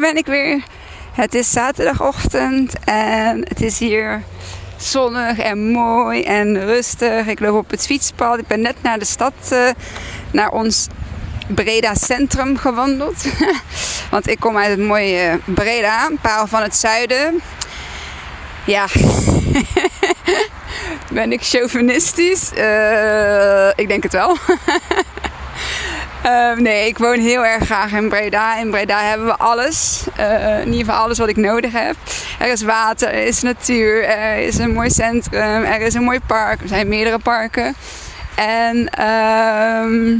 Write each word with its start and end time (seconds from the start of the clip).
ben 0.00 0.16
ik 0.16 0.26
weer. 0.26 0.62
Het 1.12 1.34
is 1.34 1.50
zaterdagochtend 1.50 2.74
en 2.84 3.44
het 3.48 3.60
is 3.60 3.78
hier 3.78 4.22
zonnig 4.76 5.38
en 5.38 5.70
mooi 5.70 6.22
en 6.22 6.64
rustig. 6.64 7.26
Ik 7.26 7.40
loop 7.40 7.56
op 7.56 7.70
het 7.70 7.86
fietspad. 7.86 8.38
Ik 8.38 8.46
ben 8.46 8.60
net 8.60 8.76
naar 8.82 8.98
de 8.98 9.04
stad, 9.04 9.32
uh, 9.52 9.68
naar 10.30 10.50
ons 10.50 10.86
Breda 11.48 11.94
Centrum 11.94 12.56
gewandeld. 12.56 13.24
Want 14.10 14.28
ik 14.28 14.40
kom 14.40 14.56
uit 14.56 14.70
het 14.70 14.86
mooie 14.86 15.38
Breda, 15.44 16.10
paal 16.20 16.46
van 16.46 16.62
het 16.62 16.76
zuiden. 16.76 17.40
Ja, 18.66 18.86
ben 21.12 21.32
ik 21.32 21.42
chauvinistisch? 21.42 22.50
Uh, 22.56 23.68
ik 23.74 23.88
denk 23.88 24.02
het 24.02 24.12
wel. 24.12 24.36
Uh, 26.26 26.56
nee, 26.56 26.86
ik 26.86 26.98
woon 26.98 27.18
heel 27.18 27.44
erg 27.44 27.64
graag 27.64 27.92
in 27.92 28.08
Breda. 28.08 28.56
In 28.56 28.70
Breda 28.70 29.02
hebben 29.02 29.26
we 29.26 29.36
alles. 29.36 30.04
Uh, 30.18 30.58
in 30.58 30.66
ieder 30.66 30.84
geval 30.84 31.02
alles 31.02 31.18
wat 31.18 31.28
ik 31.28 31.36
nodig 31.36 31.72
heb. 31.72 31.96
Er 32.38 32.52
is 32.52 32.62
water, 32.62 33.08
er 33.08 33.26
is 33.26 33.42
natuur, 33.42 34.04
er 34.04 34.38
is 34.38 34.58
een 34.58 34.72
mooi 34.72 34.90
centrum, 34.90 35.64
er 35.64 35.80
is 35.80 35.94
een 35.94 36.02
mooi 36.02 36.20
park. 36.26 36.60
Er 36.60 36.68
zijn 36.68 36.88
meerdere 36.88 37.18
parken. 37.18 37.74
En 38.34 38.76
uh, 38.76 40.18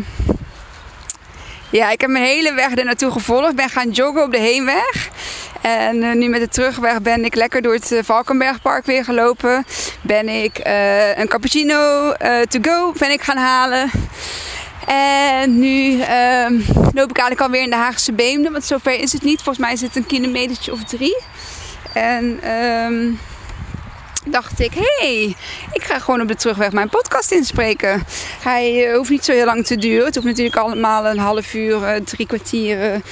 ja, 1.71 1.91
ik 1.91 2.01
heb 2.01 2.11
mijn 2.11 2.25
hele 2.25 2.55
weg 2.55 2.77
er 2.77 2.85
naartoe 2.85 3.11
gevolgd. 3.11 3.55
Ben 3.55 3.69
gaan 3.69 3.91
joggen 3.91 4.23
op 4.23 4.33
de 4.33 4.41
heenweg. 4.41 5.09
En 5.61 5.97
uh, 5.97 6.15
nu 6.15 6.29
met 6.29 6.41
de 6.41 6.49
terugweg 6.49 7.03
ben 7.03 7.25
ik 7.25 7.35
lekker 7.35 7.63
door 7.63 7.75
het 7.75 8.01
Valkenbergpark 8.03 8.87
weer 8.87 9.05
gelopen. 9.05 9.67
Ben 10.01 10.29
ik 10.29 10.61
een 11.17 11.29
cappuccino 11.29 12.13
to 12.49 12.59
go 12.63 12.93
ben 12.99 13.11
ik 13.11 13.23
gaan 13.23 13.37
halen. 13.37 13.91
En 14.87 15.59
nu 15.59 15.93
um, 15.93 16.65
loop 16.95 17.11
ik 17.11 17.19
eigenlijk 17.19 17.41
alweer 17.41 17.63
in 17.63 17.71
de 17.71 17.77
Haagse 17.77 18.13
Beemde. 18.13 18.51
Want 18.51 18.65
zover 18.65 18.99
is 19.01 19.13
het 19.13 19.23
niet. 19.23 19.43
Volgens 19.43 19.65
mij 19.65 19.73
is 19.73 19.81
het 19.81 19.97
een 19.97 20.07
kilometertje 20.07 20.73
of 20.73 20.85
drie. 20.85 21.17
En 21.93 22.51
um, 22.51 23.19
dacht 24.25 24.61
ik, 24.61 24.75
hé, 24.75 24.97
hey, 24.99 25.37
ik 25.73 25.83
ga 25.83 25.99
gewoon 25.99 26.21
op 26.21 26.29
de 26.29 26.35
terugweg 26.35 26.73
mijn 26.73 26.89
podcast 26.89 27.33
inspreken. 27.33 28.05
Hij 28.43 28.89
uh, 28.89 28.97
hoeft 28.97 29.11
niet 29.11 29.25
zo 29.25 29.33
heel 29.33 29.45
lang 29.45 29.67
te 29.67 29.77
duren. 29.77 30.05
Het 30.05 30.15
hoeft 30.15 30.27
natuurlijk 30.27 30.57
allemaal 30.57 31.07
een 31.07 31.19
half 31.19 31.55
uur, 31.55 31.81
uh, 31.81 32.05
drie 32.05 32.27
kwartier 32.27 33.03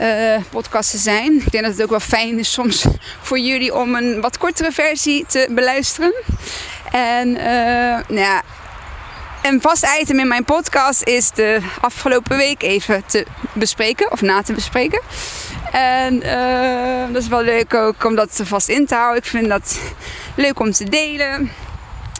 uh, 0.00 0.36
podcast 0.50 0.90
te 0.90 0.98
zijn. 0.98 1.34
Ik 1.34 1.50
denk 1.50 1.64
dat 1.64 1.72
het 1.72 1.82
ook 1.82 1.90
wel 1.90 2.00
fijn 2.00 2.38
is 2.38 2.52
soms 2.52 2.84
voor 3.20 3.38
jullie 3.38 3.74
om 3.74 3.94
een 3.94 4.20
wat 4.20 4.38
kortere 4.38 4.72
versie 4.72 5.24
te 5.28 5.48
beluisteren. 5.50 6.14
En 6.90 7.32
nou 8.08 8.20
ja, 8.20 8.42
een 9.48 9.60
vast 9.60 9.86
item 10.00 10.18
in 10.18 10.28
mijn 10.28 10.44
podcast 10.44 11.02
is 11.02 11.30
de 11.30 11.60
afgelopen 11.80 12.36
week 12.36 12.62
even 12.62 13.02
te 13.06 13.26
bespreken 13.52 14.12
of 14.12 14.20
na 14.20 14.42
te 14.42 14.52
bespreken. 14.52 15.00
En 15.72 16.14
uh, 16.14 17.12
dat 17.12 17.22
is 17.22 17.28
wel 17.28 17.42
leuk 17.42 17.74
ook 17.74 18.04
om 18.04 18.14
dat 18.14 18.40
vast 18.44 18.68
in 18.68 18.86
te 18.86 18.94
houden. 18.94 19.22
Ik 19.22 19.28
vind 19.28 19.48
dat 19.48 19.80
leuk 20.36 20.60
om 20.60 20.72
te 20.72 20.84
delen. 20.84 21.42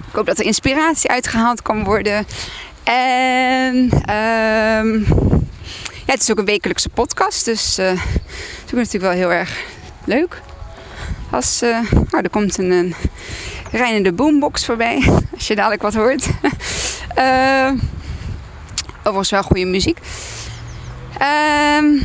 Ik 0.09 0.15
hoop 0.15 0.27
dat 0.27 0.39
er 0.39 0.45
inspiratie 0.45 1.11
uitgehaald 1.11 1.63
kan 1.63 1.85
worden. 1.85 2.27
En 2.83 3.77
um, 4.15 5.07
ja, 6.07 6.13
het 6.13 6.23
is 6.23 6.31
ook 6.31 6.39
een 6.39 6.45
wekelijkse 6.45 6.89
podcast. 6.89 7.45
Dus 7.45 7.79
uh, 7.79 7.89
het 7.89 8.67
is 8.67 8.73
natuurlijk 8.73 9.05
wel 9.05 9.13
heel 9.13 9.33
erg 9.33 9.59
leuk. 10.05 10.41
Als, 11.31 11.61
nou, 11.61 12.23
er 12.23 12.31
komt 12.31 12.59
een, 12.59 12.71
een 12.71 12.95
rijdende 13.71 14.13
boombox 14.13 14.65
voorbij. 14.65 15.03
Als 15.35 15.47
je 15.47 15.55
dadelijk 15.55 15.83
wat 15.83 15.95
hoort. 15.95 16.27
Uh, 17.17 17.71
overigens 18.99 19.31
wel 19.31 19.43
goede 19.43 19.65
muziek. 19.65 19.99
Uh, 21.21 22.03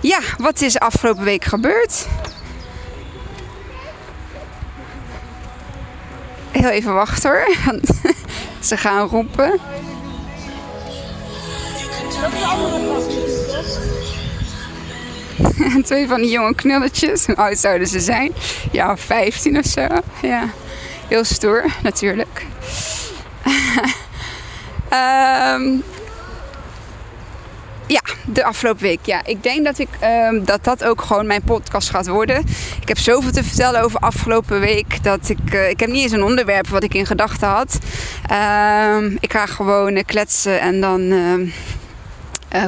ja, 0.00 0.18
wat 0.38 0.60
is 0.60 0.78
afgelopen 0.78 1.24
week 1.24 1.44
gebeurd? 1.44 2.06
Heel 6.50 6.68
even 6.68 6.94
wachten 6.94 7.30
hoor. 7.30 7.54
Ze 8.68 8.76
gaan 8.76 9.08
roepen. 9.08 9.60
Twee 15.84 16.08
van 16.08 16.20
die 16.20 16.30
jonge 16.30 16.54
knulletjes. 16.54 17.26
Hoe 17.26 17.36
oud 17.36 17.58
zouden 17.58 17.86
ze 17.86 18.00
zijn? 18.00 18.32
Ja, 18.72 18.96
15 18.96 19.58
of 19.58 19.64
zo. 19.64 19.86
Ja, 20.22 20.48
heel 21.08 21.24
stoer 21.24 21.64
natuurlijk. 21.82 22.46
Um, 24.92 25.82
ja, 27.86 28.00
de 28.26 28.44
afgelopen 28.44 28.82
week. 28.82 28.98
Ja, 29.02 29.24
ik 29.24 29.42
denk 29.42 29.64
dat, 29.64 29.78
ik, 29.78 29.88
um, 30.30 30.44
dat 30.44 30.64
dat 30.64 30.84
ook 30.84 31.02
gewoon 31.02 31.26
mijn 31.26 31.42
podcast 31.42 31.90
gaat 31.90 32.06
worden. 32.06 32.44
Ik 32.80 32.88
heb 32.88 32.98
zoveel 32.98 33.32
te 33.32 33.44
vertellen 33.44 33.82
over 33.82 34.00
afgelopen 34.00 34.60
week. 34.60 35.02
Dat 35.02 35.28
ik, 35.28 35.54
uh, 35.54 35.68
ik 35.68 35.80
heb 35.80 35.88
niet 35.88 36.02
eens 36.02 36.12
een 36.12 36.22
onderwerp 36.22 36.68
wat 36.68 36.82
ik 36.82 36.94
in 36.94 37.06
gedachten 37.06 37.48
had. 37.48 37.78
Um, 38.96 39.16
ik 39.20 39.32
ga 39.32 39.46
gewoon 39.46 39.96
uh, 39.96 40.02
kletsen 40.06 40.60
en 40.60 40.80
dan 40.80 41.00
uh, 41.00 41.44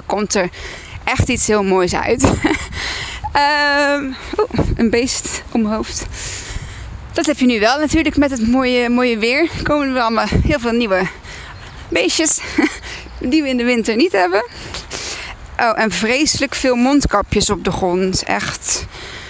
komt 0.06 0.34
er 0.34 0.48
echt 1.04 1.28
iets 1.28 1.46
heel 1.46 1.62
moois 1.62 1.94
uit. 1.94 2.32
een 4.76 4.90
beest 4.90 5.42
om 5.52 5.62
mijn 5.62 5.74
hoofd. 5.74 6.06
Dat 7.12 7.26
heb 7.26 7.38
je 7.38 7.46
nu 7.46 7.60
wel 7.60 7.78
natuurlijk 7.78 8.16
met 8.16 8.30
het 8.30 8.48
mooie, 8.48 8.88
mooie 8.88 9.18
weer. 9.18 9.50
Er 9.56 9.62
komen 9.62 9.94
er 9.94 10.02
allemaal 10.02 10.26
heel 10.44 10.58
veel 10.58 10.72
nieuwe 10.72 11.06
beestjes 11.88 12.40
die 13.30 13.42
we 13.42 13.48
in 13.48 13.56
de 13.56 13.64
winter 13.64 13.96
niet 13.96 14.12
hebben. 14.12 14.44
Oh, 15.60 15.78
en 15.80 15.90
vreselijk 15.90 16.54
veel 16.54 16.74
mondkapjes 16.74 17.50
op 17.50 17.64
de 17.64 17.70
grond. 17.70 18.22
Echt 18.22 18.86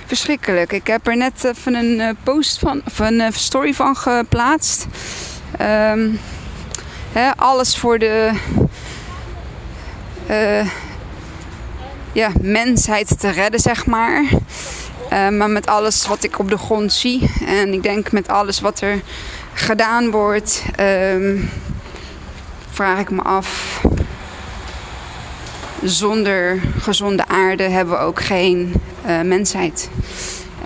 verschrikkelijk. 0.07 0.73
Ik 0.73 0.87
heb 0.87 1.07
er 1.07 1.17
net 1.17 1.45
even 1.45 1.75
een 1.75 1.99
uh, 1.99 2.11
post 2.23 2.59
van, 2.59 2.83
of 2.87 2.99
een 2.99 3.21
uh, 3.21 3.27
story 3.31 3.75
van 3.75 3.97
geplaatst. 3.97 4.87
Hè, 7.13 7.37
alles 7.37 7.77
voor 7.77 7.99
de 7.99 8.31
uh, 10.31 10.69
ja, 12.13 12.31
mensheid 12.41 13.21
te 13.21 13.31
redden, 13.31 13.61
zeg 13.61 13.87
maar. 13.87 14.25
Uh, 15.13 15.29
maar 15.29 15.51
met 15.51 15.67
alles 15.67 16.07
wat 16.07 16.25
ik 16.25 16.39
op 16.39 16.49
de 16.49 16.59
grond 16.59 16.93
zie 16.93 17.31
en 17.47 17.73
ik 17.73 17.83
denk 17.83 18.13
met 18.13 18.29
alles 18.29 18.61
wat 18.61 18.81
er 18.81 19.01
gedaan 19.53 20.11
wordt, 20.11 20.65
um, 20.81 21.51
vraag 22.71 22.99
ik 22.99 23.11
me 23.11 23.23
af. 23.23 23.81
Zonder 25.83 26.61
gezonde 26.79 27.29
aarde 27.29 27.63
hebben 27.63 27.95
we 27.95 28.01
ook 28.01 28.23
geen 28.23 28.75
uh, 29.07 29.21
mensheid. 29.21 29.91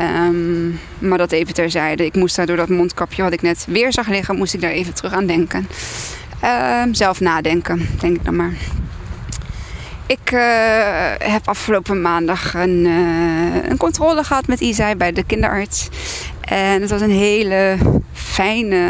Um, 0.01 0.81
maar 0.99 1.19
dat 1.19 1.33
even 1.33 1.55
terzijde. 1.55 2.05
Ik 2.05 2.15
moest 2.15 2.37
daar 2.37 2.47
door 2.47 2.57
dat 2.57 2.69
mondkapje 2.69 3.23
wat 3.23 3.33
ik 3.33 3.43
net 3.43 3.65
weer 3.69 3.93
zag 3.93 4.09
liggen, 4.09 4.37
moest 4.37 4.55
ik 4.55 4.61
daar 4.61 4.71
even 4.71 4.95
terug 4.95 5.13
aan 5.13 5.27
denken. 5.27 5.69
Uh, 6.45 6.83
zelf 6.91 7.21
nadenken, 7.21 7.89
denk 8.01 8.17
ik 8.17 8.25
dan 8.25 8.37
maar. 8.37 8.55
Ik 10.27 10.33
uh, 10.33 11.31
heb 11.33 11.49
afgelopen 11.49 12.01
maandag 12.01 12.55
een, 12.55 12.85
uh, 12.85 13.69
een 13.69 13.77
controle 13.77 14.25
gehad 14.25 14.47
met 14.47 14.61
Isai 14.61 14.97
bij 14.97 15.13
de 15.13 15.25
kinderarts. 15.25 15.89
En 16.41 16.81
het 16.81 16.91
was 16.91 17.01
een 17.01 17.11
hele 17.11 17.77
fijne 18.13 18.89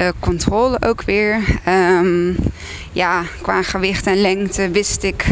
uh, 0.00 0.08
controle 0.20 0.76
ook 0.80 1.02
weer. 1.02 1.40
Um, 1.68 2.36
ja, 2.92 3.22
qua 3.40 3.62
gewicht 3.62 4.06
en 4.06 4.20
lengte 4.20 4.70
wist 4.70 5.02
ik 5.02 5.24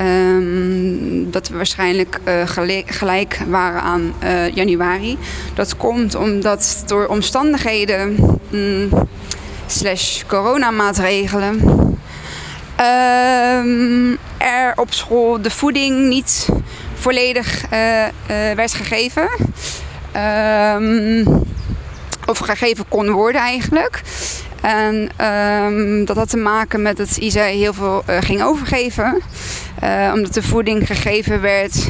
um, 0.00 1.30
dat 1.30 1.48
we 1.48 1.56
waarschijnlijk 1.56 2.20
gelijk, 2.86 3.38
waren 3.48 3.82
aan 3.82 4.14
januari. 4.54 5.18
Dat 5.54 5.76
komt 5.76 6.14
omdat 6.14 6.82
door 6.86 7.06
omstandigheden 7.06 8.16
mm, 8.50 8.88
slash 9.66 10.22
coronamaatregelen 10.26 11.88
um, 12.80 14.18
er 14.38 14.72
op 14.76 14.92
school 14.92 15.42
de 15.42 15.50
voeding 15.50 16.08
niet 16.08 16.48
volledig 16.94 17.72
uh, 17.72 18.04
uh, 18.04 18.10
werd 18.54 18.74
gegeven. 18.74 19.28
Um, 20.16 21.26
of 22.26 22.38
gegeven 22.38 22.88
kon 22.88 23.10
worden 23.10 23.40
eigenlijk. 23.40 24.00
En 24.60 25.10
um, 25.26 26.04
dat 26.04 26.16
had 26.16 26.30
te 26.30 26.36
maken 26.36 26.82
met 26.82 26.96
dat 26.96 27.16
Isa 27.16 27.42
heel 27.42 27.74
veel 27.74 28.02
uh, 28.10 28.16
ging 28.20 28.42
overgeven. 28.42 29.22
omdat 30.14 30.34
de 30.34 30.42
voeding 30.42 30.86
gegeven 30.86 31.40
werd 31.40 31.88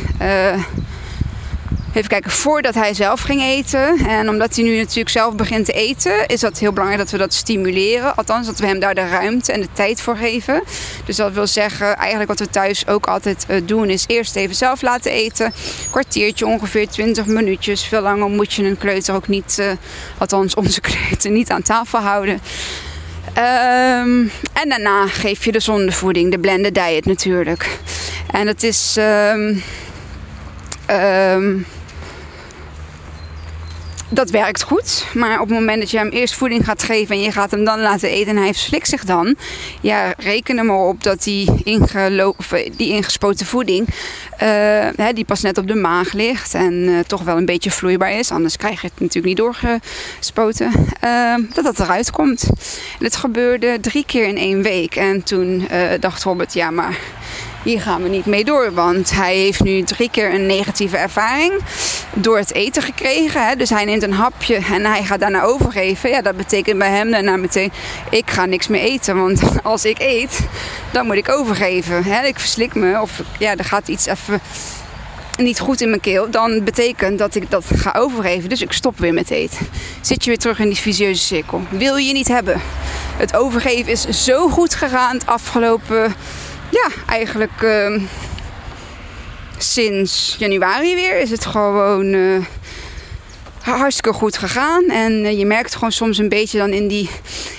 Even 1.93 2.09
kijken, 2.09 2.31
voordat 2.31 2.75
hij 2.75 2.95
zelf 2.95 3.21
ging 3.21 3.43
eten. 3.43 3.99
En 4.07 4.29
omdat 4.29 4.55
hij 4.55 4.65
nu 4.65 4.77
natuurlijk 4.77 5.09
zelf 5.09 5.35
begint 5.35 5.65
te 5.65 5.73
eten, 5.73 6.27
is 6.27 6.41
dat 6.41 6.59
heel 6.59 6.73
belangrijk 6.73 7.03
dat 7.03 7.11
we 7.13 7.19
dat 7.19 7.35
stimuleren. 7.35 8.17
Althans, 8.17 8.47
dat 8.47 8.59
we 8.59 8.67
hem 8.67 8.79
daar 8.79 8.95
de 8.95 9.09
ruimte 9.09 9.53
en 9.53 9.61
de 9.61 9.69
tijd 9.73 10.01
voor 10.01 10.17
geven. 10.17 10.63
Dus 11.05 11.17
dat 11.17 11.33
wil 11.33 11.47
zeggen, 11.47 11.97
eigenlijk 11.97 12.29
wat 12.29 12.39
we 12.39 12.49
thuis 12.49 12.87
ook 12.87 13.07
altijd 13.07 13.47
uh, 13.49 13.61
doen, 13.65 13.91
is 13.91 14.05
eerst 14.07 14.37
even 14.37 14.57
zelf 14.57 14.83
laten 14.83 15.13
eten. 15.13 15.53
Kwartiertje, 15.91 16.47
ongeveer 16.47 16.89
20 16.89 17.27
minuutjes. 17.27 17.85
Veel 17.85 18.03
langer 18.03 18.29
moet 18.29 18.53
je 18.53 18.65
een 18.65 18.79
kleuter 18.79 19.15
ook 19.15 19.29
niet, 19.29 19.57
uh, 19.61 19.71
althans 20.19 20.55
onze 20.55 20.81
kleuter, 20.91 21.31
niet 21.31 21.51
aan 21.51 21.63
tafel 21.63 21.99
houden. 21.99 22.41
Um, 23.29 24.31
en 24.53 24.69
daarna 24.69 25.07
geef 25.07 25.45
je 25.45 25.53
de 25.53 25.61
zondevoeding, 25.61 26.31
de 26.31 26.39
blended 26.39 26.75
diet 26.75 27.07
natuurlijk. 27.07 27.79
En 28.33 28.47
dat 28.47 28.63
is. 28.63 28.97
Um, 28.99 29.63
Ehm, 30.91 31.59
dat 34.11 34.31
werkt 34.31 34.63
goed. 34.63 35.05
Maar 35.15 35.41
op 35.41 35.49
het 35.49 35.59
moment 35.59 35.81
dat 35.81 35.91
je 35.91 35.99
hem 35.99 36.09
eerst 36.09 36.35
voeding 36.35 36.65
gaat 36.65 36.83
geven 36.83 37.15
en 37.15 37.21
je 37.21 37.33
gaat 37.33 37.51
hem 37.51 37.65
dan 37.65 37.81
laten 37.81 38.09
eten 38.09 38.37
en 38.37 38.43
hij 38.43 38.53
verslikt 38.53 38.89
zich 38.89 39.05
dan, 39.05 39.35
ja, 39.81 40.15
reken 40.17 40.59
er 40.59 40.65
maar 40.65 40.77
op 40.77 41.03
dat 41.03 41.23
die, 41.23 41.51
die 42.77 42.93
ingespoten 42.93 43.47
voeding, 43.47 43.89
uh, 44.43 45.07
die 45.15 45.25
pas 45.25 45.41
net 45.41 45.59
op 45.59 45.67
de 45.67 45.75
maag 45.75 46.13
ligt 46.13 46.55
en 46.55 46.73
uh, 46.73 46.99
toch 46.99 47.23
wel 47.23 47.37
een 47.37 47.45
beetje 47.45 47.71
vloeibaar 47.71 48.13
is, 48.13 48.31
anders 48.31 48.57
krijg 48.57 48.81
je 48.81 48.87
het 48.87 49.01
natuurlijk 49.01 49.27
niet 49.27 49.37
doorgespoten, 49.37 50.73
dat 51.55 51.65
dat 51.65 51.81
eruit 51.81 52.11
komt. 52.11 52.43
En 52.99 53.05
het 53.05 53.17
gebeurde 53.17 53.79
drie 53.81 54.05
keer 54.07 54.27
in 54.27 54.37
één 54.37 54.63
week. 54.63 54.97
En 54.97 55.23
toen 55.23 55.69
dacht 56.01 56.23
Robert, 56.23 56.55
ja, 56.55 56.71
maar 56.71 56.99
hier 57.63 57.81
gaan 57.81 58.03
we 58.03 58.09
niet 58.09 58.27
mee 58.27 58.45
door. 58.45 58.73
Want 58.73 59.11
hij 59.11 59.37
heeft 59.37 59.63
nu 59.63 59.83
drie 59.83 60.11
keer 60.11 60.35
een 60.35 60.47
negatieve 60.47 60.97
ervaring 60.97 61.53
door 62.15 62.39
het 62.39 62.55
eten 62.55 62.83
gekregen. 62.83 63.49
Hè. 63.49 63.57
Dus 63.57 63.71
hij 63.71 63.85
neemt 63.85 64.03
een 64.03 64.13
hapje 64.13 64.55
en 64.55 64.85
hij 64.85 65.05
gaat 65.05 65.21
daarna 65.21 65.43
overgeven. 65.43 66.11
Ja, 66.11 66.23
dat 66.23 66.37
betekent 66.37 66.79
bij 66.79 66.91
hem 66.91 67.11
daarna 67.11 67.37
meteen, 67.37 67.73
ik 68.11 68.31
ga 68.31 68.45
niks 68.45 68.69
meer 68.69 68.83
eten. 68.83 69.17
Want 69.17 69.43
als 69.63 69.85
ik 69.85 69.99
eet, 69.99 70.41
dan 70.93 71.07
moet 71.07 71.17
ik 71.17 71.29
overgeven. 71.29 72.05
Hè. 72.05 72.27
Ik 72.27 72.39
verslik 72.39 72.75
me 72.75 73.01
of 73.01 73.23
ja, 73.39 73.57
er 73.57 73.65
gaat 73.65 73.89
iets 73.89 74.07
even 74.07 74.41
niet 75.41 75.61
goed 75.61 75.81
in 75.81 75.89
mijn 75.89 76.01
keel, 76.01 76.31
dan 76.31 76.65
betekent 76.65 77.19
dat 77.19 77.35
ik 77.35 77.51
dat 77.51 77.65
ga 77.75 77.95
overgeven. 77.97 78.49
Dus 78.49 78.63
ik 78.63 78.73
stop 78.73 78.99
weer 78.99 79.15
met 79.15 79.31
eten. 79.31 79.67
Zit 80.01 80.25
je 80.25 80.31
weer 80.31 80.39
terug 80.39 80.59
in 80.59 80.69
die 80.69 80.79
visieuze 80.79 81.23
cirkel. 81.23 81.63
Wil 81.69 81.97
je 81.97 82.13
niet 82.13 82.29
hebben. 82.29 82.61
Het 83.17 83.37
overgeven 83.37 83.93
is 83.93 84.25
zo 84.25 84.49
goed 84.49 84.75
gegaan 84.75 85.15
het 85.15 85.27
afgelopen 85.27 86.15
ja, 86.71 86.89
eigenlijk 87.07 87.63
uh, 87.63 88.03
sinds 89.59 90.37
januari 90.39 90.95
weer 90.95 91.21
is 91.21 91.31
het 91.31 91.47
gewoon 91.47 92.07
uh, 92.07 92.45
hartstikke 93.61 94.13
goed 94.13 94.39
gegaan. 94.39 94.85
En 94.85 95.13
uh, 95.13 95.39
je 95.39 95.47
merkt 95.47 95.75
gewoon 95.75 95.93
soms 95.93 96.19
een 96.19 96.29
beetje 96.29 96.59
dan 96.59 96.71
in 96.71 96.89
die 96.89 97.11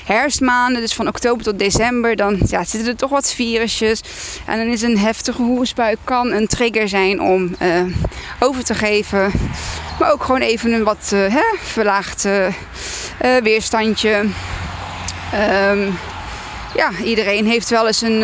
herfstmaanden, 0.06 0.82
dus 0.82 0.94
van 0.94 1.08
oktober 1.08 1.44
tot 1.44 1.60
december, 1.60 2.16
dan 2.16 2.40
ja, 2.46 2.64
zitten 2.64 2.90
er 2.90 2.98
toch 2.98 3.10
wat 3.10 3.34
virusjes. 3.34 4.02
En 4.46 4.58
dan 4.58 4.68
is 4.68 4.82
een 4.82 4.98
heftige 4.98 5.42
hoesbuik 5.42 5.98
kan 6.04 6.32
een 6.32 6.48
trigger 6.48 6.90
zijn 6.90 7.22
om 7.22 7.56
uh, 7.62 7.82
over 8.40 8.64
te 8.64 8.76
geven. 8.76 9.32
Maar 10.00 10.12
ook 10.12 10.24
gewoon 10.24 10.42
even 10.42 10.74
een 10.74 10.84
wat 10.84 11.10
hè, 11.16 11.56
verlaagd 11.60 12.28
weerstandje. 13.44 14.26
Um, 15.70 15.98
ja, 16.76 16.92
iedereen 17.04 17.46
heeft 17.46 17.70
wel 17.70 17.88
eens 17.88 18.02
een 18.02 18.24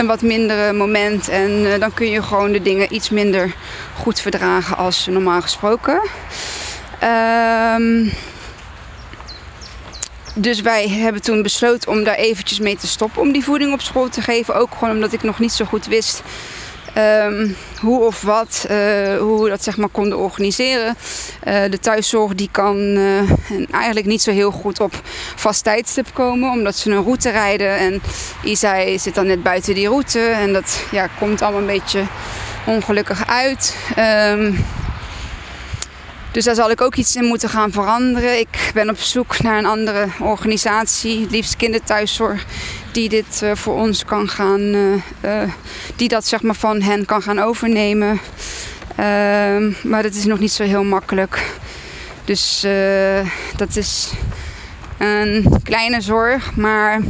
een 0.00 0.06
wat 0.06 0.22
mindere 0.22 0.72
moment. 0.72 1.28
En 1.28 1.72
eh, 1.72 1.80
dan 1.80 1.94
kun 1.94 2.10
je 2.10 2.22
gewoon 2.22 2.52
de 2.52 2.62
dingen 2.62 2.94
iets 2.94 3.10
minder 3.10 3.54
goed 3.94 4.20
verdragen 4.20 4.76
als 4.76 5.06
normaal 5.06 5.40
gesproken. 5.40 6.00
Ehm, 6.98 8.08
dus 10.34 10.60
wij 10.60 10.88
hebben 10.88 11.22
toen 11.22 11.42
besloten 11.42 11.90
om 11.90 12.04
daar 12.04 12.14
eventjes 12.14 12.58
mee 12.58 12.76
te 12.76 12.86
stoppen 12.86 13.22
om 13.22 13.32
die 13.32 13.44
voeding 13.44 13.72
op 13.72 13.80
school 13.80 14.08
te 14.08 14.22
geven. 14.22 14.54
Ook 14.54 14.74
gewoon 14.78 14.94
omdat 14.94 15.12
ik 15.12 15.22
nog 15.22 15.38
niet 15.38 15.52
zo 15.52 15.64
goed 15.64 15.86
wist 15.86 16.22
Ehm, 16.94 17.48
hoe 17.80 18.00
of 18.00 18.22
wat, 18.22 18.66
uh, 18.70 19.18
hoe 19.18 19.42
we 19.42 19.48
dat 19.48 19.62
zeg 19.62 19.76
maar 19.76 19.88
konden 19.88 20.18
organiseren. 20.18 20.96
Uh, 21.48 21.62
de 21.70 21.78
thuiszorg 21.78 22.34
die 22.34 22.48
kan 22.52 22.76
uh, 22.76 23.30
eigenlijk 23.70 24.06
niet 24.06 24.22
zo 24.22 24.30
heel 24.30 24.50
goed 24.50 24.80
op 24.80 24.92
vast 25.36 25.64
tijdstip 25.64 26.06
komen, 26.12 26.50
omdat 26.50 26.76
ze 26.76 26.90
een 26.90 27.02
route 27.02 27.30
rijden. 27.30 27.76
En 27.76 28.02
Isai 28.44 28.98
zit 28.98 29.14
dan 29.14 29.26
net 29.26 29.42
buiten 29.42 29.74
die 29.74 29.88
route 29.88 30.20
en 30.20 30.52
dat 30.52 30.84
ja, 30.90 31.08
komt 31.18 31.42
allemaal 31.42 31.60
een 31.60 31.66
beetje 31.66 32.02
ongelukkig 32.66 33.26
uit. 33.26 33.76
Um, 33.98 34.64
dus 36.32 36.44
daar 36.44 36.54
zal 36.54 36.70
ik 36.70 36.80
ook 36.80 36.94
iets 36.94 37.16
in 37.16 37.24
moeten 37.24 37.48
gaan 37.48 37.72
veranderen. 37.72 38.38
Ik 38.38 38.70
ben 38.74 38.90
op 38.90 38.98
zoek 38.98 39.40
naar 39.40 39.58
een 39.58 39.66
andere 39.66 40.08
organisatie, 40.18 41.20
het 41.20 41.30
liefst 41.30 41.56
kinderthuiszorg, 41.56 42.44
die 42.92 43.08
dit 43.08 43.40
uh, 43.44 43.54
voor 43.54 43.74
ons 43.74 44.04
kan 44.04 44.28
gaan, 44.28 44.60
uh, 44.60 44.92
uh, 45.24 45.42
die 45.96 46.08
dat 46.08 46.26
zeg 46.26 46.42
maar 46.42 46.54
van 46.54 46.82
hen 46.82 47.04
kan 47.04 47.22
gaan 47.22 47.38
overnemen. 47.38 48.20
Ehm, 48.96 49.72
maar 49.82 50.02
dat 50.02 50.14
is 50.14 50.24
nog 50.24 50.38
niet 50.38 50.52
zo 50.52 50.62
heel 50.62 50.84
makkelijk. 50.84 51.42
Dus 52.24 52.66
dat 53.56 53.76
is 53.76 54.10
een 54.98 55.60
kleine 55.62 56.00
zorg. 56.00 56.56
Maar 56.56 57.00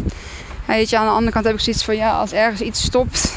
weet 0.64 0.90
je, 0.90 0.98
aan 0.98 1.06
de 1.06 1.12
andere 1.12 1.32
kant 1.32 1.44
heb 1.44 1.54
ik 1.54 1.60
zoiets 1.60 1.84
van 1.84 1.96
ja, 1.96 2.10
als 2.10 2.32
ergens 2.32 2.60
iets 2.60 2.82
stopt, 2.82 3.32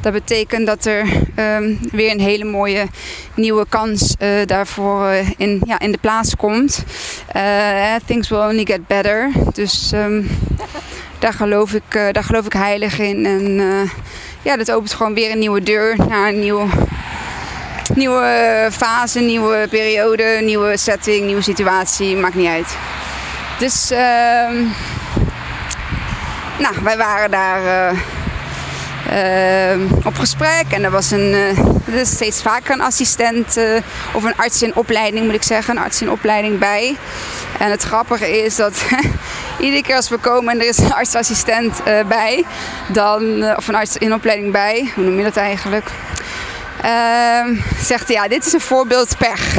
dat 0.00 0.12
betekent 0.12 0.66
dat 0.66 0.84
er 0.84 1.06
um, 1.36 1.78
weer 1.90 2.10
een 2.10 2.20
hele 2.20 2.44
mooie 2.44 2.86
nieuwe 3.34 3.66
kans 3.68 4.14
daarvoor 4.46 5.12
in, 5.36 5.62
ja, 5.66 5.80
in 5.80 5.92
de 5.92 5.98
plaats 5.98 6.36
komt. 6.36 6.84
Things 8.06 8.28
will 8.28 8.38
only 8.38 8.64
get 8.64 8.86
better. 8.86 9.30
Dus 9.52 9.92
um, 9.94 10.28
daar, 11.24 11.32
geloof 11.32 11.72
ik, 11.72 12.12
daar 12.12 12.24
geloof 12.24 12.46
ik 12.46 12.52
heilig 12.52 12.98
in. 12.98 13.26
En 13.26 13.90
ja, 14.42 14.56
dat 14.56 14.72
opent 14.72 14.92
gewoon 14.92 15.14
weer 15.14 15.30
een 15.30 15.38
nieuwe 15.38 15.62
deur 15.62 15.96
naar 16.08 16.28
een 16.28 16.38
nieuwe, 16.38 16.66
nieuwe 17.94 18.68
fase, 18.72 19.20
nieuwe 19.20 19.66
periode, 19.70 20.40
nieuwe 20.42 20.76
setting, 20.76 21.26
nieuwe 21.26 21.42
situatie. 21.42 22.16
Maakt 22.16 22.34
niet 22.34 22.48
uit. 22.48 22.76
Dus, 23.58 23.90
um, 23.90 24.72
nou, 26.58 26.74
wij 26.82 26.96
waren 26.96 27.30
daar 27.30 27.92
uh, 27.92 28.00
op 30.04 30.14
gesprek. 30.18 30.64
En 30.70 30.84
er 30.84 30.90
was 30.90 31.10
een, 31.10 31.32
uh, 31.32 31.58
er 31.86 31.94
is 31.94 32.10
steeds 32.10 32.42
vaker 32.42 32.72
een 32.72 32.80
assistent 32.80 33.56
uh, 33.56 33.64
of 34.12 34.24
een 34.24 34.36
arts 34.36 34.62
in 34.62 34.74
opleiding, 34.74 35.24
moet 35.24 35.34
ik 35.34 35.42
zeggen, 35.42 35.76
een 35.76 35.82
arts 35.82 36.02
in 36.02 36.10
opleiding 36.10 36.58
bij. 36.58 36.96
En 37.58 37.70
het 37.70 37.82
grappige 37.82 38.44
is 38.44 38.56
dat 38.56 38.84
iedere 39.60 39.82
keer 39.82 39.96
als 39.96 40.08
we 40.08 40.16
komen 40.16 40.52
en 40.52 40.60
er 40.60 40.68
is 40.68 40.78
een 40.78 40.94
artsassistent 41.02 41.82
bij, 42.08 42.44
dan, 42.88 43.54
of 43.56 43.68
een 43.68 43.74
arts 43.74 43.96
in 43.96 44.14
opleiding 44.14 44.52
bij, 44.52 44.92
hoe 44.94 45.04
noem 45.04 45.16
je 45.16 45.22
dat 45.22 45.36
eigenlijk? 45.36 45.90
Ehm, 46.82 47.54
zegt 47.78 48.06
hij, 48.06 48.16
ja, 48.16 48.28
dit 48.28 48.46
is 48.46 48.52
een 48.52 48.60
voorbeeld 48.60 49.18
pech. 49.18 49.54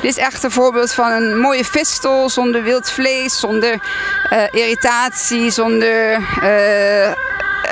Dit 0.00 0.10
is 0.10 0.16
echt 0.16 0.42
een 0.42 0.50
voorbeeld 0.50 0.92
van 0.92 1.12
een 1.12 1.38
mooie 1.38 1.64
vistel 1.64 2.30
zonder 2.30 2.62
wild 2.62 2.90
vlees, 2.90 3.40
zonder 3.40 3.80
irritatie, 4.50 5.50
zonder 5.50 6.20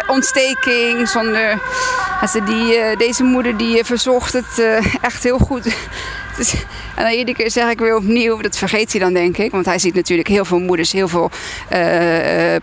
ontsteking, 0.07 1.09
zonder... 1.09 1.59
Die, 2.47 2.79
uh, 2.79 2.97
deze 2.97 3.23
moeder 3.23 3.57
die 3.57 3.79
uh, 3.79 3.85
verzocht 3.85 4.33
het 4.33 4.81
echt 5.01 5.23
heel 5.23 5.39
goed. 5.39 5.67
en 6.97 7.05
dan 7.05 7.11
iedere 7.11 7.37
keer 7.37 7.51
zeg 7.51 7.71
ik 7.71 7.79
weer 7.79 7.97
opnieuw, 7.97 8.41
dat 8.41 8.57
vergeet 8.57 8.91
hij 8.91 9.01
dan 9.01 9.13
denk 9.13 9.37
ik. 9.37 9.51
Want 9.51 9.67
hij 9.67 9.79
ziet 9.79 9.95
natuurlijk 9.95 10.29
heel 10.29 10.45
veel 10.45 10.59
moeders, 10.59 10.93
heel 10.93 11.09
veel 11.09 11.31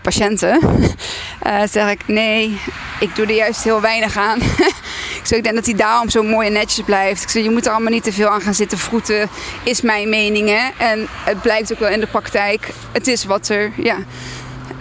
patiënten. 0.02 0.60
zeg 1.70 1.90
ik, 1.90 2.00
nee, 2.06 2.58
ik 3.00 3.16
doe 3.16 3.26
er 3.26 3.34
juist 3.34 3.64
heel 3.64 3.80
weinig 3.80 4.16
aan. 4.16 4.38
ik, 5.22 5.30
ik 5.30 5.42
denk 5.42 5.54
dat 5.54 5.66
hij 5.66 5.74
daarom 5.74 6.10
zo 6.10 6.22
mooi 6.22 6.46
en 6.46 6.52
netjes 6.52 6.84
blijft. 6.84 7.22
Ik 7.22 7.28
zeg, 7.28 7.42
je 7.42 7.50
moet 7.50 7.66
er 7.66 7.72
allemaal 7.72 7.92
niet 7.92 8.04
te 8.04 8.12
veel 8.12 8.28
aan 8.28 8.40
gaan 8.40 8.54
zitten 8.54 8.78
vroeten, 8.78 9.28
is 9.62 9.80
mijn 9.80 10.08
mening. 10.08 10.48
Hè? 10.48 10.84
En 10.84 11.06
het 11.24 11.42
blijkt 11.42 11.72
ook 11.72 11.78
wel 11.78 11.88
in 11.88 12.00
de 12.00 12.06
praktijk. 12.06 12.68
Het 12.92 13.06
is 13.06 13.24
wat 13.24 13.48
er, 13.48 13.72
ja... 13.76 13.96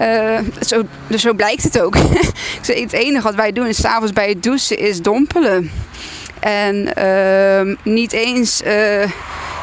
Uh, 0.02 0.40
zo, 0.66 0.84
dus 1.08 1.22
zo 1.22 1.34
blijkt 1.34 1.64
het 1.64 1.82
ook. 1.82 1.96
het 2.66 2.94
enige 2.94 3.24
wat 3.24 3.36
wij 3.36 3.52
doen 3.52 3.68
is 3.68 3.82
s'avonds 3.82 4.14
bij 4.14 4.30
het 4.30 4.44
douchen 4.44 4.78
is 4.78 5.02
dompelen. 5.02 5.72
En 6.40 6.90
uh, 6.98 7.76
niet 7.84 8.12
eens 8.12 8.62
uh, 8.62 9.04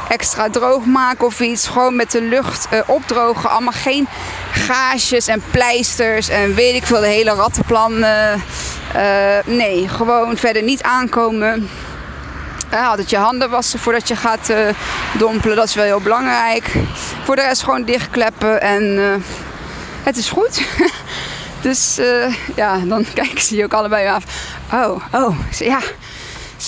extra 0.08 0.50
droog 0.50 0.84
maken 0.84 1.26
of 1.26 1.40
iets. 1.40 1.66
Gewoon 1.66 1.96
met 1.96 2.10
de 2.10 2.22
lucht 2.22 2.68
uh, 2.72 2.80
opdrogen. 2.86 3.50
Allemaal 3.50 3.72
geen 3.72 4.08
gaasjes 4.52 5.26
en 5.26 5.42
pleisters 5.50 6.28
en 6.28 6.54
weet 6.54 6.74
ik 6.74 6.86
veel, 6.86 7.00
de 7.00 7.06
hele 7.06 7.34
rattenplan. 7.34 8.04
nee, 9.44 9.88
gewoon 9.88 10.36
verder 10.36 10.62
niet 10.62 10.82
aankomen. 10.82 11.68
altijd 12.70 13.10
je 13.10 13.16
handen 13.16 13.50
wassen 13.50 13.78
voordat 13.78 14.08
je 14.08 14.16
gaat 14.16 14.52
dompelen. 15.18 15.56
Dat 15.56 15.68
is 15.68 15.74
wel 15.74 15.84
heel 15.84 16.00
belangrijk. 16.00 16.72
Voor 17.24 17.36
de 17.36 17.42
rest 17.42 17.62
gewoon 17.62 17.84
dichtkleppen 17.84 18.60
en 18.60 18.98
het 20.04 20.16
is 20.16 20.28
goed. 20.28 20.62
dus 21.62 21.98
uh, 21.98 22.34
ja, 22.56 22.78
dan 22.78 23.04
kijken 23.14 23.42
ze 23.42 23.56
je 23.56 23.64
ook 23.64 23.72
allebei 23.72 24.08
af. 24.08 24.24
Oh, 24.72 25.04
oh, 25.12 25.38
ja. 25.58 25.80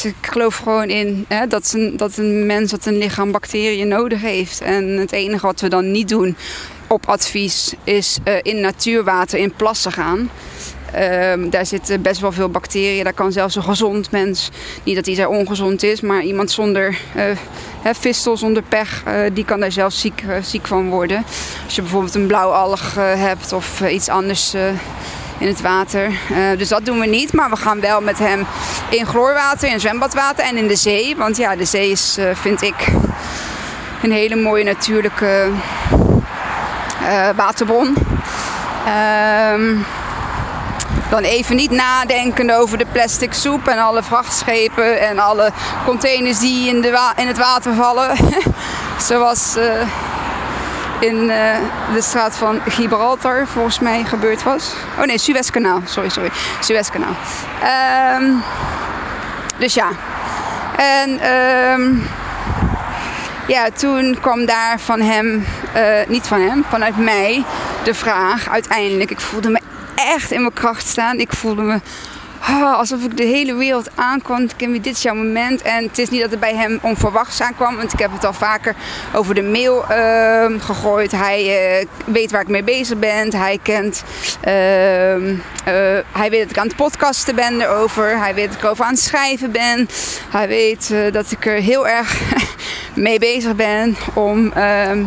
Ik 0.03 0.15
geloof 0.21 0.57
gewoon 0.57 0.89
in 0.89 1.25
hè, 1.29 1.47
dat, 1.47 1.73
een, 1.75 1.97
dat 1.97 2.17
een 2.17 2.47
mens, 2.47 2.71
dat 2.71 2.87
een 2.87 2.99
lichaam 2.99 3.33
bacteriën 3.33 3.89
nodig 3.89 4.21
heeft. 4.21 4.61
En 4.61 4.85
het 4.85 5.13
enige 5.13 5.47
wat 5.47 5.61
we 5.61 5.69
dan 5.69 5.91
niet 5.91 6.09
doen 6.09 6.37
op 6.87 7.07
advies 7.07 7.75
is 7.85 8.19
uh, 8.25 8.35
in 8.43 8.61
natuurwater 8.61 9.39
in 9.39 9.53
plassen 9.53 9.93
gaan. 9.93 10.31
Um, 10.95 11.51
daar 11.51 11.67
zitten 11.67 12.03
best 12.03 12.21
wel 12.21 12.33
veel 12.33 12.49
bacteriën. 12.49 13.05
Daar 13.05 13.13
kan 13.13 13.33
zelfs 13.33 13.55
een 13.55 13.63
gezond 13.63 14.11
mens, 14.11 14.51
niet 14.85 14.97
dat 14.97 15.07
hij 15.07 15.15
daar 15.15 15.29
ongezond 15.29 15.83
is, 15.83 16.01
maar 16.01 16.23
iemand 16.23 16.51
zonder 16.51 16.99
uh, 17.17 17.25
vistel, 17.95 18.37
zonder 18.37 18.63
pech, 18.63 19.03
uh, 19.09 19.15
die 19.33 19.45
kan 19.45 19.61
daar 19.61 19.73
zelfs 19.73 20.01
ziek, 20.01 20.23
uh, 20.23 20.37
ziek 20.43 20.67
van 20.67 20.89
worden. 20.89 21.25
Als 21.65 21.75
je 21.75 21.83
bijvoorbeeld 21.83 22.15
een 22.15 22.27
blauwalg 22.27 22.95
hebt 22.95 23.53
of 23.53 23.81
iets 23.81 24.09
anders 24.09 24.55
in 25.39 25.47
het 25.47 25.61
water. 25.61 26.11
dus 26.57 26.69
dat 26.69 26.85
doen 26.85 26.99
we 27.01 27.07
niet. 27.07 27.33
Maar 27.33 27.51
we 27.51 27.57
gaan 27.57 27.81
wel 27.81 28.01
met 28.01 28.19
hem 28.19 28.47
in 28.91 29.07
chloorwater, 29.07 29.69
in 29.69 29.81
zwembadwater 29.81 30.45
en 30.45 30.57
in 30.57 30.67
de 30.67 30.77
zee. 30.77 31.17
Want 31.17 31.37
ja, 31.37 31.57
de 31.57 31.65
zee 31.65 31.91
is, 31.91 32.19
vind 32.33 32.63
ik, 32.63 32.87
een 34.03 34.13
hele 34.13 34.37
mooie 34.37 34.65
natuurlijke 34.65 35.51
waterbron. 37.37 37.95
Ehm, 38.87 39.75
dan 41.11 41.23
even 41.23 41.57
niet 41.57 41.71
nadenken 41.71 42.51
over 42.51 42.79
de 42.79 42.87
plastic 42.93 43.33
soep 43.33 43.67
en 43.69 43.79
alle 43.79 44.03
vrachtschepen 44.03 45.01
en 45.01 45.19
alle 45.19 45.53
containers 45.85 46.39
die 46.39 46.69
in, 46.69 46.81
de 46.81 47.13
in 47.17 47.27
het 47.27 47.39
water 47.39 47.75
vallen. 47.75 48.17
Zoals 49.09 49.57
uh, 49.57 49.65
in 51.01 51.17
uh, 51.17 51.57
de 51.95 52.03
straat 52.03 52.37
van 52.37 52.61
Gibraltar 52.69 53.47
volgens 53.47 53.79
mij 53.79 54.05
gebeurd 54.05 54.43
was. 54.43 54.73
Oh 54.99 55.05
nee, 55.05 55.19
Suezkanaal. 55.19 55.81
Sorry, 55.85 56.09
sorry. 56.09 56.31
Suezkanaal. 56.61 57.15
Um, 58.21 58.43
dus 59.59 59.75
ja. 59.75 59.89
En 60.77 61.33
um, 61.33 62.09
ja, 63.47 63.69
toen 63.71 64.19
kwam 64.21 64.47
daar 64.47 64.81
van 64.81 65.01
hem, 65.01 65.47
uh, 65.77 65.83
niet 66.09 66.27
van 66.27 66.41
hem, 66.41 66.65
vanuit 66.69 66.97
mij 66.97 67.45
de 67.85 67.95
vraag 67.95 68.49
uiteindelijk. 68.49 69.11
Ik 69.11 69.21
voelde 69.21 69.51
me 69.51 69.61
echt 69.97 70.31
in 70.31 70.41
mijn 70.41 70.53
kracht 70.53 70.87
staan. 70.87 71.19
Ik 71.19 71.33
voelde 71.33 71.63
me 71.63 71.81
oh, 72.51 72.79
alsof 72.79 73.05
ik 73.05 73.17
de 73.17 73.25
hele 73.25 73.55
wereld 73.55 73.89
aankwam. 73.95 74.49
Kim, 74.57 74.73
dit 74.73 74.87
is 74.87 75.03
jouw 75.03 75.15
moment. 75.15 75.63
En 75.63 75.85
het 75.85 75.99
is 75.99 76.11
niet 76.11 76.21
dat 76.21 76.31
het 76.31 76.41
bij 76.41 76.55
hem 76.55 76.79
onverwachts 76.83 77.41
aankwam. 77.41 77.77
Want 77.77 77.93
ik 77.93 77.99
heb 77.99 78.13
het 78.13 78.25
al 78.25 78.33
vaker 78.33 78.75
over 79.15 79.35
de 79.35 79.43
mail 79.43 79.85
uh, 79.91 80.61
gegooid. 80.61 81.13
Hij 81.13 81.81
uh, 81.81 81.87
weet 82.05 82.31
waar 82.31 82.41
ik 82.41 82.49
mee 82.49 82.65
bezig 82.65 82.99
ben. 82.99 83.35
Hij 83.35 83.59
kent... 83.63 84.05
Uh, 84.39 84.53
hij 86.13 86.31
weet 86.31 86.41
dat 86.41 86.51
ik 86.51 86.59
aan 86.59 86.67
het 86.67 86.77
podcasten 86.77 87.35
ben 87.35 87.61
erover. 87.61 88.19
Hij 88.19 88.35
weet 88.35 88.49
dat 88.49 88.59
ik 88.59 88.65
over 88.65 88.85
aan 88.85 88.91
het 88.91 89.01
schrijven 89.01 89.53
ben. 89.53 89.89
Hij 90.31 90.49
weet 90.49 90.91
eh, 90.91 91.13
dat 91.13 91.31
ik 91.31 91.47
er 91.47 91.61
heel 91.61 91.89
erg 91.89 92.21
mee 92.95 93.19
bezig 93.19 93.57
ben 93.57 93.97
om 94.15 94.53
ehm, 94.53 95.05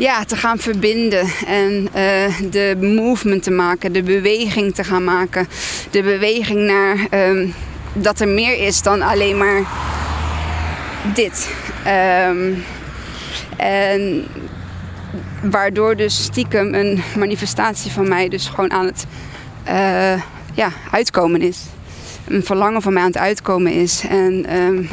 ja, 0.00 0.24
te 0.24 0.36
gaan 0.36 0.58
verbinden 0.58 1.30
en 1.46 1.88
uh, 1.96 2.50
de 2.50 2.76
movement 2.80 3.42
te 3.42 3.50
maken, 3.50 3.92
de 3.92 4.02
beweging 4.02 4.74
te 4.74 4.84
gaan 4.84 5.04
maken. 5.04 5.48
De 5.90 6.02
beweging 6.02 6.60
naar 6.60 7.28
um, 7.28 7.54
dat 7.92 8.20
er 8.20 8.28
meer 8.28 8.66
is 8.66 8.82
dan 8.82 9.02
alleen 9.02 9.38
maar 9.38 9.62
dit. 11.14 11.50
Um, 12.28 12.64
en 13.56 14.26
waardoor 15.42 15.96
dus 15.96 16.22
stiekem 16.22 16.74
een 16.74 17.02
manifestatie 17.16 17.90
van 17.90 18.08
mij 18.08 18.28
dus 18.28 18.46
gewoon 18.46 18.72
aan 18.72 18.86
het 18.86 19.06
uh, 19.68 20.22
ja, 20.54 20.72
uitkomen 20.90 21.42
is. 21.42 21.60
Een 22.26 22.44
verlangen 22.44 22.82
van 22.82 22.92
mij 22.92 23.02
aan 23.02 23.08
het 23.08 23.18
uitkomen 23.18 23.72
is. 23.72 24.04
En 24.08 24.56
um, 24.56 24.88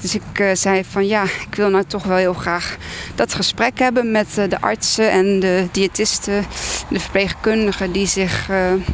dus 0.00 0.14
ik 0.14 0.38
uh, 0.40 0.50
zei 0.52 0.84
van 0.90 1.06
ja, 1.06 1.22
ik 1.22 1.54
wil 1.54 1.70
nou 1.70 1.84
toch 1.86 2.04
wel 2.04 2.16
heel 2.16 2.32
graag 2.32 2.76
dat 3.14 3.34
gesprek 3.34 3.78
hebben 3.78 4.10
met 4.10 4.26
uh, 4.38 4.44
de 4.48 4.60
artsen 4.60 5.10
en 5.10 5.40
de 5.40 5.68
diëtisten, 5.72 6.46
de 6.88 7.00
verpleegkundigen 7.00 7.92
die 7.92 8.06
zich 8.06 8.48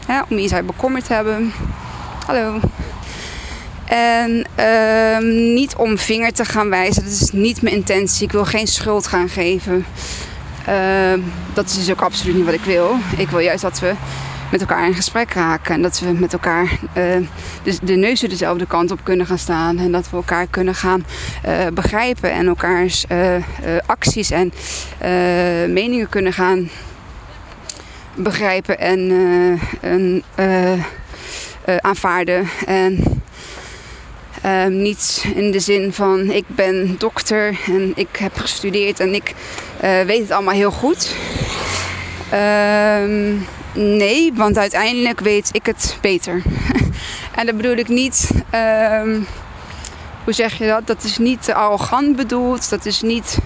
ja, 0.09 0.27
om 0.29 0.39
Isai 0.39 0.63
bekommerd 0.63 1.09
hebben. 1.09 1.53
Hallo. 2.27 2.61
En 3.87 4.47
ehm, 4.55 5.55
niet 5.55 5.75
om 5.77 5.99
vinger 5.99 6.33
te 6.33 6.45
gaan 6.45 6.71
wijzen, 6.71 7.03
dat 7.03 7.13
is 7.13 7.31
niet 7.31 7.63
mijn 7.63 7.75
intentie. 7.75 8.25
Ik 8.25 8.33
wil 8.33 8.45
geen 8.45 8.67
schuld 8.67 9.07
gaan 9.07 9.29
geven. 9.29 9.87
Ehm, 10.67 11.21
dat 11.55 11.67
is 11.67 11.75
dus 11.75 11.91
ook 11.91 12.01
absoluut 12.01 12.35
niet 12.35 12.45
wat 12.45 12.55
ik 12.55 12.65
wil. 12.65 12.97
Ik 13.17 13.29
wil 13.29 13.39
juist 13.39 13.63
dat 13.63 13.79
we 13.79 13.93
met 14.51 14.61
elkaar 14.61 14.87
in 14.87 14.95
gesprek 14.95 15.33
raken. 15.33 15.75
En 15.75 15.83
dat 15.83 15.99
we 15.99 16.13
met 16.13 16.33
elkaar 16.33 16.65
uh, 16.65 16.73
de, 17.63 17.79
de 17.83 17.95
neuzen 17.97 18.29
dezelfde 18.29 18.67
kant 18.67 18.91
op 18.91 19.01
kunnen 19.03 19.27
gaan 19.27 19.39
staan. 19.39 19.79
En 19.79 19.93
dat 19.93 20.11
we 20.11 20.17
elkaar 20.17 20.47
kunnen 20.47 20.75
gaan 20.75 21.07
uh, 21.47 21.67
begrijpen. 21.73 22.33
En 22.33 22.47
elkaars 22.47 23.05
uh, 23.13 23.37
acties 23.87 24.31
en 24.31 24.53
meningen 25.73 26.09
kunnen 26.09 26.33
gaan 26.33 26.71
begrijpen 28.15 28.79
en, 28.79 29.11
en 29.81 30.23
aanvaarden. 31.81 32.49
En 32.67 33.21
Um, 34.47 34.83
niet 34.83 35.25
in 35.35 35.51
de 35.51 35.61
zin 35.61 35.93
van 35.93 36.31
ik 36.31 36.45
ben 36.47 36.95
dokter 36.99 37.59
en 37.67 37.93
ik 37.95 38.17
heb 38.17 38.39
gestudeerd 38.39 39.01
en 39.01 39.15
ik 39.15 39.35
weet 39.81 40.21
het 40.21 40.31
allemaal 40.31 40.55
heel 40.55 40.71
goed. 40.71 41.15
Um, 43.03 43.47
Nee, 43.77 44.33
want 44.35 44.59
uiteindelijk 44.59 45.21
weet 45.21 45.49
ik 45.53 45.67
het 45.67 45.99
beter. 46.01 46.43
en 47.37 47.47
dat 47.47 47.57
bedoel 47.57 47.77
ik 47.77 47.89
niet. 47.89 48.31
Um, 48.55 49.27
hoe 50.25 50.33
zeg 50.33 50.59
je 50.59 50.67
dat? 50.67 50.87
Dat 50.87 51.03
is 51.03 51.19
niet 51.19 51.53
arrogant 51.53 52.17
bedoeld. 52.17 52.71
Dat 52.71 52.87
is 52.87 53.03
niet. 53.03 53.39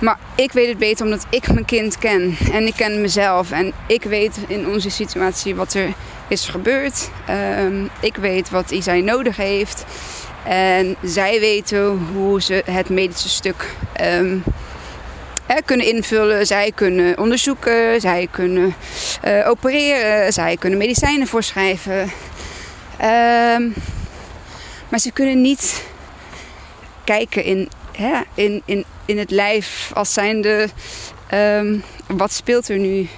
Maar 0.00 0.18
ik 0.34 0.52
weet 0.52 0.68
het 0.68 0.78
beter 0.78 1.04
omdat 1.04 1.26
ik 1.30 1.52
mijn 1.52 1.64
kind 1.64 1.98
ken. 1.98 2.36
En 2.52 2.66
ik 2.66 2.74
ken 2.76 3.00
mezelf. 3.00 3.50
En 3.50 3.72
ik 3.86 4.02
weet 4.02 4.38
in 4.46 4.68
onze 4.68 4.90
situatie 4.90 5.54
wat 5.54 5.74
er 5.74 5.92
is 6.28 6.48
gebeurd. 6.48 7.10
Um, 7.58 7.90
ik 8.00 8.16
weet 8.16 8.50
wat 8.50 8.70
Isai 8.70 9.02
nodig 9.02 9.36
heeft. 9.36 9.84
En 10.44 10.96
zij 11.02 11.40
weten 11.40 12.06
hoe 12.14 12.42
ze 12.42 12.62
het 12.70 12.88
medische 12.88 13.28
stuk 13.28 13.76
um, 14.00 14.42
kunnen 15.64 15.86
invullen. 15.86 16.46
Zij 16.46 16.72
kunnen 16.74 17.18
onderzoeken, 17.18 18.00
zij 18.00 18.28
kunnen 18.30 18.74
uh, 19.24 19.48
opereren, 19.48 20.32
zij 20.32 20.56
kunnen 20.56 20.78
medicijnen 20.78 21.26
voorschrijven. 21.26 22.10
Ehm, 22.98 23.68
maar 24.88 24.98
ze 24.98 25.10
kunnen 25.12 25.40
niet 25.40 25.84
kijken 27.04 27.44
in, 27.44 27.68
hè, 27.92 28.20
in, 28.34 28.62
in, 28.64 28.84
in 29.04 29.18
het 29.18 29.30
lijf 29.30 29.90
als 29.94 30.12
zijnde 30.12 30.68
um, 31.34 31.82
wat 32.06 32.32
speelt 32.32 32.68
er 32.68 32.78
nu 32.78 32.98
uh, 32.98 33.08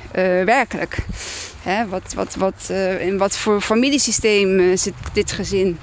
werkelijk. 0.44 0.96
Hè, 1.62 1.88
wat, 1.88 2.12
wat, 2.14 2.34
wat, 2.34 2.68
uh, 2.70 3.00
in 3.06 3.18
wat 3.18 3.36
voor 3.36 3.60
familiesysteem 3.60 4.76
zit 4.76 4.94
dit 5.12 5.32
gezin? 5.32 5.78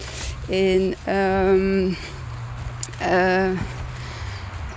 In, 0.47 0.95
um, 1.09 1.97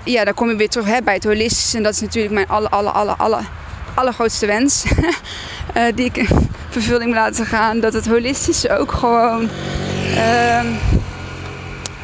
ja, 0.04 0.24
dan 0.24 0.34
kom 0.34 0.48
je 0.48 0.56
weer 0.56 0.68
terug 0.68 0.86
hè, 0.86 1.02
bij 1.02 1.14
het 1.14 1.24
holistische. 1.24 1.76
En 1.76 1.82
dat 1.82 1.94
is 1.94 2.00
natuurlijk 2.00 2.34
mijn 2.34 2.48
alle, 2.48 2.68
alle, 2.68 2.90
alle, 2.90 3.14
alle, 3.16 3.40
allergrootste 3.94 4.46
wens. 4.46 4.84
uh, 5.76 5.82
die 5.96 6.04
ik 6.04 6.16
in 6.16 6.28
vervulling 6.70 7.14
laten 7.14 7.46
gaan. 7.46 7.80
Dat 7.80 7.92
het 7.92 8.06
holistische 8.06 8.76
ook 8.76 8.92
gewoon 8.92 9.48
uh, 10.16 10.60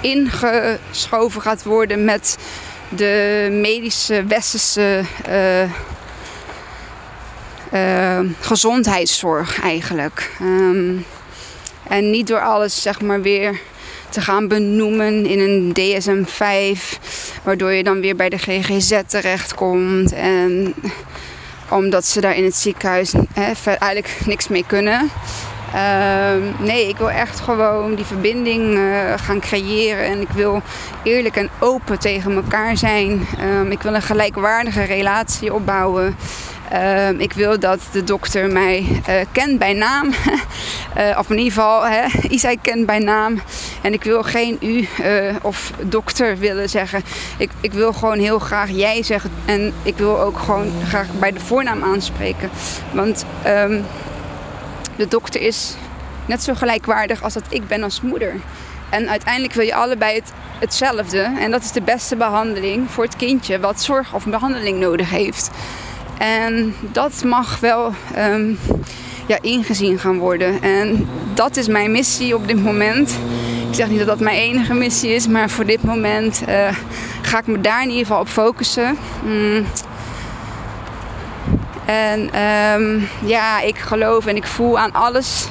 ingeschoven 0.00 1.42
gaat 1.42 1.62
worden 1.62 2.04
met 2.04 2.38
de 2.88 3.48
medische 3.50 4.24
westerse 4.24 5.02
uh, 7.72 8.20
gezondheidszorg 8.40 9.62
eigenlijk. 9.62 10.30
Um, 10.42 11.04
en 11.88 12.10
niet 12.10 12.26
door 12.26 12.40
alles 12.40 12.82
zeg 12.82 13.00
maar 13.00 13.22
weer 13.22 13.60
te 14.10 14.20
gaan 14.20 14.48
benoemen 14.48 15.26
in 15.26 15.38
een 15.38 15.72
DSM-5. 15.72 16.98
Waardoor 17.42 17.72
je 17.72 17.82
dan 17.82 18.00
weer 18.00 18.16
bij 18.16 18.28
de 18.28 18.38
GGZ 18.38 19.00
terechtkomt. 19.06 20.12
En 20.12 20.74
omdat 21.70 22.06
ze 22.06 22.20
daar 22.20 22.36
in 22.36 22.44
het 22.44 22.56
ziekenhuis 22.56 23.12
hè, 23.32 23.72
eigenlijk 23.72 24.20
niks 24.26 24.48
mee 24.48 24.64
kunnen. 24.66 25.10
Uh, 25.74 26.32
nee, 26.58 26.88
ik 26.88 26.96
wil 26.96 27.10
echt 27.10 27.40
gewoon 27.40 27.94
die 27.94 28.04
verbinding 28.04 28.74
uh, 28.74 29.12
gaan 29.16 29.40
creëren. 29.40 30.04
En 30.04 30.20
ik 30.20 30.28
wil 30.28 30.62
eerlijk 31.02 31.36
en 31.36 31.50
open 31.58 31.98
tegen 31.98 32.34
elkaar 32.34 32.76
zijn. 32.76 33.26
Um, 33.42 33.70
ik 33.70 33.82
wil 33.82 33.94
een 33.94 34.02
gelijkwaardige 34.02 34.82
relatie 34.82 35.54
opbouwen. 35.54 36.16
Uh, 36.72 37.20
ik 37.20 37.32
wil 37.32 37.58
dat 37.58 37.80
de 37.92 38.04
dokter 38.04 38.50
mij 38.50 39.02
uh, 39.08 39.14
kent 39.32 39.58
bij 39.58 39.72
naam. 39.72 40.06
uh, 40.96 41.18
of 41.20 41.30
in 41.30 41.38
ieder 41.38 41.52
geval, 41.52 41.86
hè, 41.86 42.06
Isai 42.34 42.58
kent 42.60 42.86
bij 42.86 42.98
naam. 42.98 43.40
En 43.82 43.92
ik 43.92 44.04
wil 44.04 44.22
geen 44.22 44.58
u 44.60 44.88
of 45.42 45.72
dokter 45.82 46.38
willen 46.38 46.68
zeggen. 46.68 47.02
Ik, 47.38 47.50
ik 47.60 47.72
wil 47.72 47.92
gewoon 47.92 48.18
heel 48.18 48.38
graag 48.38 48.70
jij 48.70 49.02
zeggen. 49.02 49.30
En 49.44 49.72
ik 49.82 49.96
wil 49.96 50.20
ook 50.20 50.38
gewoon 50.38 50.72
graag 50.88 51.06
bij 51.18 51.32
de 51.32 51.40
voornaam 51.40 51.82
aanspreken. 51.82 52.50
Want 52.92 53.24
um, 53.46 53.84
de 54.96 55.08
dokter 55.08 55.40
is 55.40 55.74
net 56.26 56.42
zo 56.42 56.54
gelijkwaardig 56.54 57.22
als 57.22 57.34
dat 57.34 57.44
ik 57.48 57.68
ben 57.68 57.82
als 57.82 58.00
moeder. 58.00 58.34
En 58.90 59.08
uiteindelijk 59.08 59.52
wil 59.52 59.64
je 59.64 59.74
allebei 59.74 60.14
het, 60.14 60.32
hetzelfde. 60.58 61.32
En 61.38 61.50
dat 61.50 61.62
is 61.62 61.72
de 61.72 61.82
beste 61.82 62.16
behandeling 62.16 62.90
voor 62.90 63.04
het 63.04 63.16
kindje 63.16 63.60
wat 63.60 63.82
zorg 63.82 64.14
of 64.14 64.24
behandeling 64.24 64.78
nodig 64.78 65.10
heeft. 65.10 65.50
En 66.20 66.74
dat 66.80 67.24
mag 67.24 67.60
wel 67.60 67.92
um, 68.18 68.58
ja, 69.26 69.38
ingezien 69.40 69.98
gaan 69.98 70.18
worden. 70.18 70.62
En 70.62 71.08
dat 71.34 71.56
is 71.56 71.68
mijn 71.68 71.90
missie 71.90 72.34
op 72.34 72.48
dit 72.48 72.62
moment. 72.62 73.18
Ik 73.68 73.74
zeg 73.74 73.88
niet 73.88 73.98
dat 73.98 74.06
dat 74.06 74.20
mijn 74.20 74.36
enige 74.36 74.74
missie 74.74 75.14
is, 75.14 75.26
maar 75.26 75.50
voor 75.50 75.66
dit 75.66 75.82
moment 75.82 76.42
uh, 76.48 76.68
ga 77.22 77.38
ik 77.38 77.46
me 77.46 77.60
daar 77.60 77.82
in 77.82 77.88
ieder 77.88 78.06
geval 78.06 78.20
op 78.20 78.28
focussen. 78.28 78.98
Mm. 79.24 79.66
En 81.84 82.32
ehm, 82.32 83.00
ja, 83.24 83.60
ik 83.60 83.78
geloof 83.78 84.26
en 84.26 84.36
ik 84.36 84.46
voel 84.46 84.78
aan 84.78 84.92
alles 84.92 85.46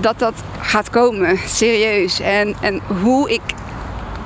dat 0.00 0.18
dat 0.18 0.34
gaat 0.60 0.90
komen. 0.90 1.38
Serieus. 1.46 2.20
En, 2.20 2.54
en 2.60 2.80
hoe 3.02 3.30
ik. 3.30 3.40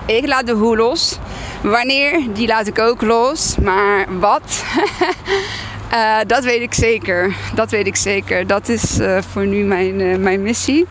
Ik 0.07 0.27
laat 0.27 0.47
de 0.47 0.53
hoe 0.53 0.77
los. 0.77 1.19
Wanneer, 1.63 2.21
die 2.33 2.47
laat 2.47 2.67
ik 2.67 2.79
ook 2.79 3.03
los. 3.03 3.57
Maar 3.63 4.07
wat? 4.19 4.65
Uh, 5.93 6.17
dat 6.27 6.45
weet 6.45 6.61
ik 6.61 6.75
zeker. 6.75 7.35
Dat 7.55 7.71
weet 7.71 7.87
ik 7.87 7.97
zeker. 7.97 8.47
Dat 8.47 8.69
is 8.69 8.99
uh, 8.99 9.19
voor 9.33 9.47
nu 9.47 9.65
mijn, 9.65 10.01
uh, 10.01 10.17
mijn 10.17 10.43
missie. 10.43 10.87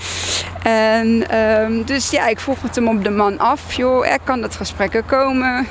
En 0.63 1.37
um, 1.39 1.83
dus 1.83 2.09
ja, 2.09 2.27
ik 2.27 2.39
vroeg 2.39 2.61
het 2.61 2.75
hem 2.75 2.87
op 2.87 3.03
de 3.03 3.09
man 3.09 3.37
af. 3.37 3.73
Joh, 3.73 4.07
er 4.07 4.19
kan 4.23 4.41
dat 4.41 4.55
gesprekken 4.55 5.05
komen. 5.05 5.67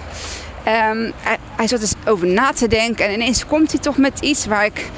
Um, 0.90 1.12
hij, 1.56 1.66
zat 1.66 1.80
dus 1.80 1.92
over 2.06 2.26
na 2.26 2.52
te 2.52 2.68
denken. 2.68 3.06
En 3.06 3.12
ineens 3.12 3.46
komt 3.46 3.70
hij 3.70 3.80
toch 3.80 3.96
met 3.96 4.20
iets 4.20 4.46
waar 4.46 4.64
ik 4.64 4.90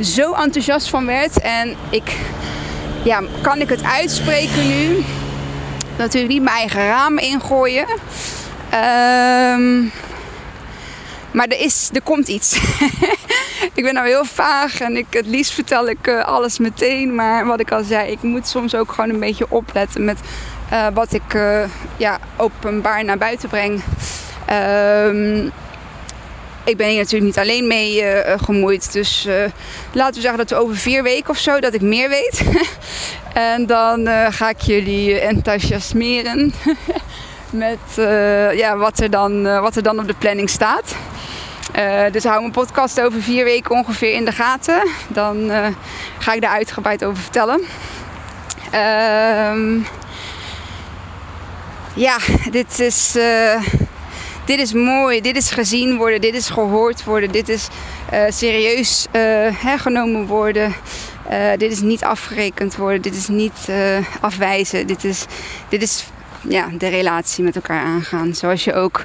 zo 0.00 0.32
enthousiast 0.32 0.88
van 0.88 1.06
werd. 1.06 1.40
En 1.40 1.74
ik, 1.90 2.16
ja, 3.04 3.22
kan 3.42 3.60
ik 3.60 3.68
het 3.68 3.82
uitspreken 3.82 4.68
nu? 4.68 5.04
Natuurlijk 5.96 6.32
niet 6.32 6.42
mijn 6.42 6.56
eigen 6.56 6.86
raam 6.86 7.18
ingooien. 7.18 7.86
Um, 9.54 9.92
maar 11.32 11.46
er, 11.46 11.60
is, 11.60 11.90
er 11.92 12.02
komt 12.02 12.28
iets. 12.28 12.56
ik 13.74 13.82
ben 13.84 13.94
nou 13.94 14.06
heel 14.06 14.24
vaag 14.24 14.80
en 14.80 14.96
ik, 14.96 15.06
het 15.10 15.26
liefst 15.26 15.52
vertel 15.52 15.88
ik 15.88 16.06
uh, 16.06 16.24
alles 16.24 16.58
meteen. 16.58 17.14
Maar 17.14 17.46
wat 17.46 17.60
ik 17.60 17.72
al 17.72 17.84
zei, 17.84 18.10
ik 18.10 18.22
moet 18.22 18.48
soms 18.48 18.74
ook 18.74 18.92
gewoon 18.92 19.10
een 19.10 19.20
beetje 19.20 19.46
opletten 19.48 20.04
met 20.04 20.18
uh, 20.72 20.86
wat 20.94 21.12
ik 21.12 21.34
uh, 21.34 21.64
ja, 21.96 22.18
openbaar 22.36 23.04
naar 23.04 23.18
buiten 23.18 23.48
breng. 23.48 23.82
Um, 24.50 25.52
ik 26.64 26.76
ben 26.76 26.88
hier 26.88 26.98
natuurlijk 26.98 27.24
niet 27.24 27.38
alleen 27.38 27.66
mee 27.66 28.04
gemoeid. 28.36 28.92
Dus 28.92 29.28
laten 29.92 30.14
we 30.14 30.20
zeggen 30.20 30.38
dat 30.38 30.50
we 30.50 30.56
over 30.56 30.76
vier 30.76 31.02
weken 31.02 31.30
of 31.30 31.38
zo, 31.38 31.60
dat 31.60 31.74
ik 31.74 31.80
meer 31.80 32.08
weet. 32.08 32.42
en 33.34 33.66
dan 33.66 34.08
ga 34.30 34.48
ik 34.48 34.60
jullie 34.60 35.20
enthousiasmeren. 35.20 36.52
met 37.52 37.78
ja, 38.54 38.76
wat, 38.76 39.00
er 39.00 39.10
dan, 39.10 39.60
wat 39.60 39.76
er 39.76 39.82
dan 39.82 39.98
op 39.98 40.06
de 40.06 40.14
planning 40.18 40.50
staat. 40.50 40.94
Uh, 41.76 42.04
dus 42.10 42.24
hou 42.24 42.40
mijn 42.40 42.52
podcast 42.52 43.00
over 43.00 43.22
vier 43.22 43.44
weken 43.44 43.70
ongeveer 43.70 44.12
in 44.12 44.24
de 44.24 44.32
gaten. 44.32 44.88
Dan 45.08 45.50
ga 46.18 46.32
ik 46.32 46.40
daar 46.40 46.50
uitgebreid 46.50 47.04
over 47.04 47.22
vertellen. 47.22 47.60
Uh, 48.74 49.84
ja, 51.94 52.16
dit 52.50 52.80
is, 52.80 53.16
dit 54.44 54.58
is 54.58 54.72
mooi. 54.72 55.20
Dit 55.20 55.36
is 55.36 55.50
gezien 55.50 55.96
worden. 55.96 56.20
Dit 56.20 56.34
is 56.34 56.48
gehoord 56.48 57.04
worden. 57.04 57.32
Dit 57.32 57.48
is 57.48 57.68
serieus 58.28 59.06
genomen 59.76 60.26
worden. 60.26 60.74
dit 61.56 61.72
is 61.72 61.80
niet 61.80 62.04
afgerekend 62.04 62.76
worden. 62.76 63.02
Dit 63.02 63.16
is 63.16 63.28
niet 63.28 63.68
afwijzen. 64.20 64.86
Dit 64.86 65.04
is, 65.04 65.26
dit 65.68 65.82
is 65.82 66.04
ja, 66.48 66.68
de 66.78 66.88
relatie 66.88 67.44
met 67.44 67.56
elkaar 67.56 67.84
aangaan. 67.84 68.34
Zoals 68.34 68.64
je 68.64 68.74
ook 68.74 69.04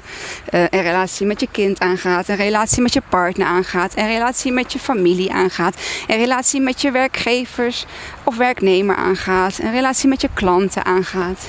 uh, 0.50 0.60
een 0.60 0.82
relatie 0.82 1.26
met 1.26 1.40
je 1.40 1.48
kind 1.50 1.80
aangaat, 1.80 2.28
een 2.28 2.36
relatie 2.36 2.82
met 2.82 2.92
je 2.92 3.02
partner 3.08 3.46
aangaat, 3.46 3.96
een 3.96 4.06
relatie 4.06 4.52
met 4.52 4.72
je 4.72 4.78
familie 4.78 5.32
aangaat, 5.32 5.76
een 6.06 6.18
relatie 6.18 6.60
met 6.60 6.80
je 6.80 6.90
werkgevers 6.90 7.86
of 8.22 8.36
werknemer 8.36 8.96
aangaat, 8.96 9.58
een 9.58 9.72
relatie 9.72 10.08
met 10.08 10.20
je 10.20 10.28
klanten 10.34 10.84
aangaat. 10.84 11.48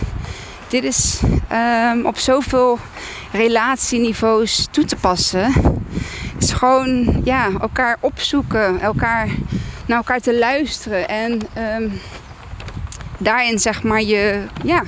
Dit 0.68 0.84
is 0.84 1.20
um, 1.92 2.06
op 2.06 2.18
zoveel 2.18 2.80
relatieniveaus 3.32 4.68
toe 4.72 4.86
te 4.86 4.96
passen. 4.96 5.54
Het 6.34 6.44
is 6.44 6.52
gewoon 6.52 7.22
ja, 7.24 7.50
elkaar 7.62 7.98
opzoeken, 8.00 8.80
elkaar 8.80 9.28
naar 9.86 9.98
elkaar 9.98 10.20
te 10.20 10.38
luisteren 10.38 11.08
en 11.08 11.42
um, 11.58 12.00
daarin 13.18 13.60
zeg 13.60 13.84
maar 13.84 14.02
je 14.02 14.44
ja, 14.64 14.84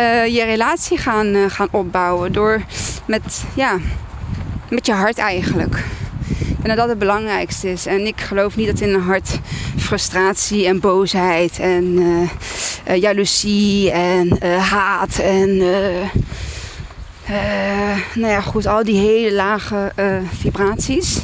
uh, 0.00 0.26
je 0.26 0.44
relatie 0.44 0.98
gaan, 0.98 1.26
uh, 1.26 1.44
gaan 1.48 1.68
opbouwen. 1.70 2.32
Door 2.32 2.62
met, 3.04 3.44
ja, 3.54 3.78
met 4.70 4.86
je 4.86 4.92
hart 4.92 5.18
eigenlijk. 5.18 5.84
En 6.62 6.68
dat 6.68 6.76
dat 6.76 6.88
het 6.88 6.98
belangrijkste 6.98 7.70
is. 7.70 7.86
En 7.86 8.06
ik 8.06 8.20
geloof 8.20 8.56
niet 8.56 8.66
dat 8.66 8.80
in 8.80 8.94
een 8.94 9.00
hart 9.00 9.40
frustratie 9.76 10.66
en 10.66 10.80
boosheid 10.80 11.58
en 11.58 11.84
uh, 11.84 12.96
jaloezie 12.96 13.90
en 13.90 14.42
haat 14.58 15.18
en 15.18 15.56
nou 18.14 18.32
ja, 18.32 18.40
goed, 18.40 18.66
al 18.66 18.84
die 18.84 18.98
hele 18.98 19.32
lage 19.32 19.92
vibraties. 20.38 21.20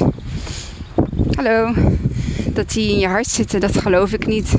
Hallo. 1.35 1.73
Dat 2.45 2.69
die 2.69 2.91
in 2.91 2.99
je 2.99 3.07
hart 3.07 3.27
zitten, 3.27 3.59
dat 3.59 3.77
geloof 3.77 4.13
ik 4.13 4.27
niet. 4.27 4.51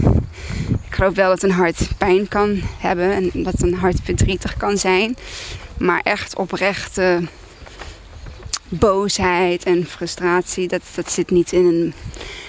Geloof 1.01 1.15
wel 1.15 1.29
dat 1.29 1.43
een 1.43 1.51
hart 1.51 1.89
pijn 1.99 2.29
kan 2.29 2.61
hebben 2.79 3.13
en 3.13 3.31
dat 3.43 3.63
een 3.63 3.75
hart 3.75 4.01
verdrietig 4.03 4.57
kan 4.57 4.79
zijn. 4.79 5.17
Maar 5.79 6.01
echt 6.03 6.37
oprechte 6.37 7.23
boosheid 8.69 9.65
en 9.65 9.87
frustratie, 9.87 10.69
dat, 10.69 10.83
dat 10.95 11.13
zit 11.13 11.31
niet 11.31 11.53
in 11.53 11.67
een, 11.67 11.93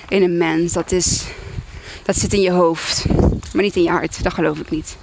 in 0.09 0.23
een 0.23 0.37
mens. 0.37 0.73
Dat, 0.73 0.91
is, 0.91 1.25
dat 2.03 2.15
zit 2.15 2.33
in 2.33 2.41
je 2.41 2.51
hoofd, 2.51 3.05
maar 3.53 3.63
niet 3.63 3.75
in 3.75 3.83
je 3.83 3.89
hart. 3.89 4.23
Dat 4.23 4.33
geloof 4.33 4.59
ik 4.59 4.69
niet. 4.69 4.97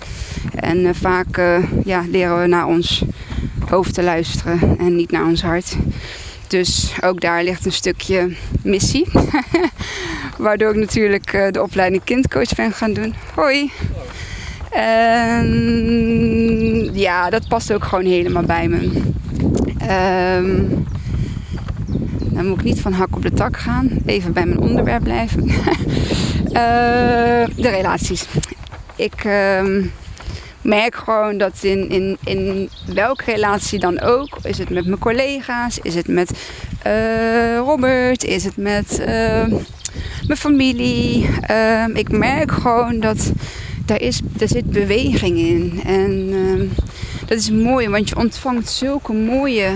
En 0.55 0.79
uh, 0.79 0.91
vaak 0.93 1.37
uh, 1.37 1.65
ja, 1.85 2.05
leren 2.11 2.41
we 2.41 2.47
naar 2.47 2.67
ons 2.67 3.03
hoofd 3.69 3.95
te 3.95 4.03
luisteren 4.03 4.79
en 4.79 4.97
niet 4.97 5.11
naar 5.11 5.27
ons 5.27 5.43
hart. 5.43 5.77
Dus 6.49 6.93
ook 7.01 7.21
daar 7.21 7.45
ligt 7.45 7.65
een 7.65 7.73
stukje 7.73 8.37
missie. 8.63 9.07
Waardoor 10.39 10.71
ik 10.71 10.77
natuurlijk 10.77 11.33
uh, 11.33 11.51
de 11.51 11.63
opleiding 11.63 12.05
kindcoach 12.05 12.55
ben 12.55 12.73
gaan 12.73 12.93
doen. 12.93 13.15
Hoi. 13.35 13.71
En 14.71 15.49
ja, 16.93 17.31
dat 17.31 17.49
past 17.49 17.73
ook 17.73 17.85
gewoon 17.85 18.05
helemaal 18.05 18.43
bij 18.43 18.69
me. 18.69 18.77
Um, 20.37 20.87
dan 22.21 22.47
moet 22.47 22.59
ik 22.59 22.65
niet 22.65 22.81
van 22.81 22.93
hak 22.93 23.17
op 23.17 23.23
de 23.23 23.33
tak 23.33 23.57
gaan. 23.57 23.91
Even 24.07 24.33
bij 24.33 24.47
mijn 24.47 24.61
onderwerp 24.61 25.03
blijven. 25.03 25.45
uh, 25.49 25.55
de 27.65 27.69
relaties. 27.69 28.27
Ik 28.97 29.25
uh, 29.25 29.85
merk 30.69 30.97
gewoon 30.97 31.39
dat 31.39 31.59
in, 31.61 31.89
in, 31.89 32.17
in 32.25 32.71
welke 32.95 33.25
relatie 33.25 33.79
dan 33.79 34.01
ook, 34.01 34.39
is 34.43 34.59
het 34.59 34.71
met 34.71 34.87
mijn 34.87 34.99
collega's, 34.99 35.79
is 35.83 35.95
het 35.95 36.09
met 36.09 36.31
uh, 36.87 37.57
Robert, 37.57 38.25
is 38.25 38.45
het 38.45 38.57
met 38.57 38.99
uh, 39.01 39.07
mijn 40.27 40.39
familie. 40.39 41.29
Uh, 41.51 41.85
ik 41.93 42.11
merk 42.11 42.53
gewoon 42.53 43.01
dat 43.01 43.33
daar, 43.85 44.01
is, 44.01 44.21
daar 44.25 44.49
zit 44.49 44.71
beweging 44.71 45.39
in. 45.39 45.81
En 45.85 46.31
ehm, 46.33 46.67
dat 47.27 47.39
is 47.39 47.51
mooi, 47.51 47.89
want 47.89 48.09
je 48.09 48.17
ontvangt 48.17 48.71
zulke 48.71 49.13
mooie 49.13 49.73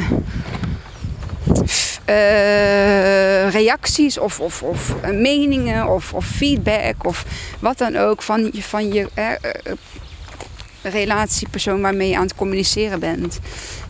uh, 2.07 3.51
reacties 3.51 4.19
of, 4.19 4.41
of, 4.41 4.63
of 4.63 4.97
meningen 5.13 5.89
of, 5.89 6.13
of, 6.15 6.27
feedback 6.27 7.07
of 7.07 7.25
wat 7.59 7.79
dan 7.79 7.97
ook 7.97 8.23
van, 8.23 8.51
van 8.53 8.93
je 8.93 9.09
relatiepersoon 10.83 11.81
waarmee 11.81 12.09
je 12.09 12.17
aan 12.17 12.23
het 12.23 12.35
communiceren 12.35 13.01
bent. 13.01 13.39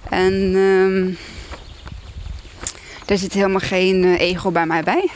En 0.09 0.33
um, 0.55 1.17
daar 3.05 3.19
zit 3.19 3.33
helemaal 3.33 3.61
geen 3.61 4.03
uh, 4.03 4.21
ego 4.21 4.51
bij 4.51 4.67
mij 4.67 4.83
bij. 4.83 5.09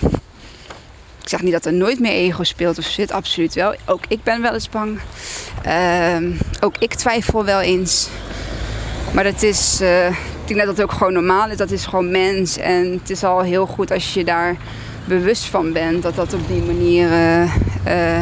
Ik 1.22 1.32
zeg 1.32 1.42
niet 1.42 1.52
dat 1.52 1.64
er 1.64 1.72
nooit 1.72 2.00
meer 2.00 2.12
ego 2.12 2.42
speelt 2.42 2.78
of 2.78 2.84
zit, 2.84 3.10
absoluut 3.10 3.54
wel. 3.54 3.74
Ook 3.84 4.04
ik 4.08 4.22
ben 4.22 4.42
wel 4.42 4.52
eens 4.52 4.68
bang. 4.68 4.98
Uh, 5.66 6.16
ook 6.60 6.74
ik 6.78 6.94
twijfel 6.94 7.44
wel 7.44 7.60
eens. 7.60 8.08
Maar 9.12 9.24
dat 9.24 9.42
is, 9.42 9.78
uh, 9.82 10.08
ik 10.08 10.14
denk 10.46 10.58
dat 10.58 10.76
dat 10.76 10.82
ook 10.82 10.92
gewoon 10.92 11.12
normaal 11.12 11.50
is. 11.50 11.56
Dat 11.56 11.70
is 11.70 11.86
gewoon 11.86 12.10
mens. 12.10 12.56
En 12.56 12.92
het 12.92 13.10
is 13.10 13.24
al 13.24 13.40
heel 13.40 13.66
goed 13.66 13.90
als 13.90 14.14
je 14.14 14.24
daar 14.24 14.56
bewust 15.04 15.44
van 15.44 15.72
bent. 15.72 16.02
Dat 16.02 16.14
dat 16.14 16.34
op 16.34 16.48
die 16.48 16.62
manier, 16.62 17.10
uh, 17.86 18.20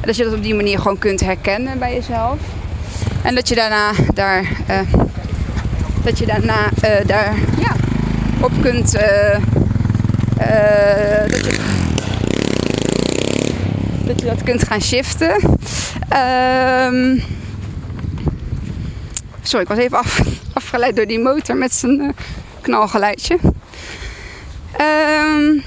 dat 0.00 0.16
je 0.16 0.24
dat 0.24 0.32
op 0.32 0.42
die 0.42 0.54
manier 0.54 0.78
gewoon 0.78 0.98
kunt 0.98 1.20
herkennen 1.20 1.78
bij 1.78 1.94
jezelf. 1.94 2.38
En 3.28 3.34
dat 3.34 3.48
je 3.48 3.54
daarna 3.54 3.92
daar, 4.14 4.42
uh, 4.70 4.80
dat 6.04 6.18
je 6.18 6.26
daarna 6.26 6.70
uh, 6.84 7.06
daar 7.06 7.34
ja, 7.58 7.76
op 8.40 8.52
kunt. 8.62 8.94
Uh, 8.94 9.02
dat, 11.28 11.44
je, 11.44 11.58
dat 14.06 14.20
je 14.20 14.26
dat 14.26 14.42
kunt 14.42 14.62
gaan 14.66 14.80
shiften. 14.80 15.34
Um, 16.92 17.22
sorry, 19.42 19.62
ik 19.62 19.68
was 19.68 19.78
even 19.78 19.98
af, 19.98 20.20
afgeleid 20.52 20.96
door 20.96 21.06
die 21.06 21.20
motor 21.20 21.56
met 21.56 21.74
zijn 21.74 22.14
knalgeluidje. 22.60 23.38
Um, 24.80 25.62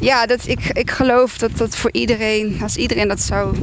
ja, 0.00 0.26
dat, 0.26 0.46
ik, 0.46 0.64
ik 0.72 0.90
geloof 0.90 1.38
dat 1.38 1.56
dat 1.56 1.76
voor 1.76 1.92
iedereen, 1.92 2.58
als 2.62 2.76
iedereen 2.76 3.08
dat 3.08 3.20
zou 3.20 3.56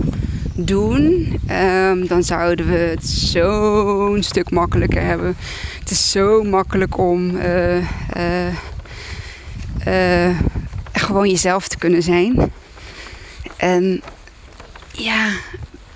doen, 0.56 1.34
um, 1.52 2.08
dan 2.08 2.24
zouden 2.24 2.68
we 2.68 2.78
het 2.78 3.08
zo'n 3.08 4.24
stuk 4.24 4.52
makkelijker 4.52 5.02
hebben. 5.02 5.36
Het 5.80 5.92
is 5.92 6.12
zo 6.12 6.44
makkelijk 6.44 6.98
om 6.98 7.36
uh, 7.36 7.78
uh, 7.78 8.48
uh, 9.88 10.40
gewoon 10.94 11.30
jezelf 11.30 11.68
te 11.68 11.78
kunnen 11.78 12.04
zijn. 12.04 12.52
En 13.58 14.02
ja, 14.92 15.30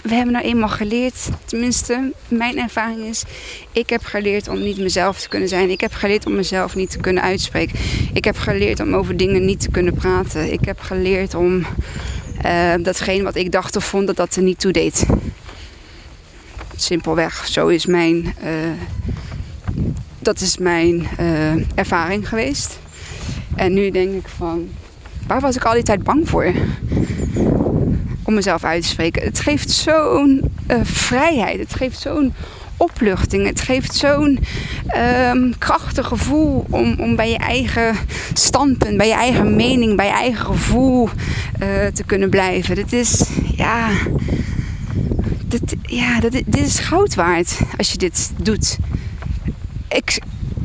we 0.01 0.13
hebben 0.13 0.33
nou 0.33 0.45
eenmaal 0.45 0.69
geleerd, 0.69 1.29
tenminste, 1.45 2.11
mijn 2.27 2.57
ervaring 2.57 3.03
is, 3.03 3.23
ik 3.71 3.89
heb 3.89 4.03
geleerd 4.03 4.47
om 4.47 4.61
niet 4.61 4.77
mezelf 4.77 5.19
te 5.19 5.29
kunnen 5.29 5.49
zijn. 5.49 5.69
Ik 5.69 5.81
heb 5.81 5.93
geleerd 5.93 6.25
om 6.25 6.35
mezelf 6.35 6.75
niet 6.75 6.89
te 6.91 6.97
kunnen 6.97 7.23
uitspreken. 7.23 7.79
Ik 8.13 8.23
heb 8.23 8.37
geleerd 8.37 8.79
om 8.79 8.93
over 8.93 9.17
dingen 9.17 9.45
niet 9.45 9.59
te 9.59 9.71
kunnen 9.71 9.93
praten. 9.93 10.51
Ik 10.51 10.65
heb 10.65 10.79
geleerd 10.79 11.35
om 11.35 11.65
uh, 12.45 12.73
datgene 12.83 13.23
wat 13.23 13.35
ik 13.35 13.51
dacht 13.51 13.75
of 13.75 13.85
vond, 13.85 14.07
dat 14.07 14.15
dat 14.15 14.35
er 14.35 14.41
niet 14.41 14.59
toe 14.59 14.71
deed. 14.71 15.05
Simpelweg, 16.75 17.47
zo 17.47 17.67
is 17.67 17.85
mijn, 17.85 18.35
uh, 18.43 18.71
dat 20.19 20.41
is 20.41 20.57
mijn 20.57 21.07
uh, 21.19 21.77
ervaring 21.77 22.29
geweest. 22.29 22.79
En 23.55 23.73
nu 23.73 23.91
denk 23.91 24.13
ik 24.13 24.27
van, 24.27 24.69
waar 25.27 25.39
was 25.39 25.55
ik 25.55 25.65
al 25.65 25.73
die 25.73 25.83
tijd 25.83 26.03
bang 26.03 26.29
voor? 26.29 26.53
om 28.23 28.35
mezelf 28.35 28.63
uit 28.63 28.81
te 28.81 28.87
spreken. 28.87 29.23
Het 29.23 29.39
geeft 29.39 29.71
zo'n 29.71 30.51
vrijheid. 30.83 31.59
Het 31.59 31.75
geeft 31.75 31.99
zo'n 31.99 32.33
opluchting. 32.79 33.47
Het 33.47 33.61
geeft 33.61 33.95
zo'n 33.95 34.39
um, 35.31 35.57
krachtig 35.57 36.07
gevoel 36.07 36.65
om, 36.69 36.95
om 36.99 37.15
bij 37.15 37.29
je 37.29 37.37
eigen 37.37 37.95
standpunt, 38.33 38.97
bij 38.97 39.07
je 39.07 39.13
eigen 39.13 39.55
mening, 39.55 39.95
bij 39.95 40.05
je 40.05 40.11
eigen 40.11 40.45
gevoel 40.45 41.09
uh, 41.63 41.85
te 41.85 42.03
kunnen 42.05 42.29
blijven. 42.29 42.75
Dit 42.75 42.93
is, 42.93 43.23
ja, 43.55 43.89
dit, 45.45 45.75
ja 45.81 46.19
dit, 46.19 46.31
dit 46.31 46.65
is 46.65 46.79
goud 46.79 47.15
waard 47.15 47.59
als 47.77 47.91
je 47.91 47.97
dit 47.97 48.31
doet. 48.37 48.77
Ik, 49.87 50.19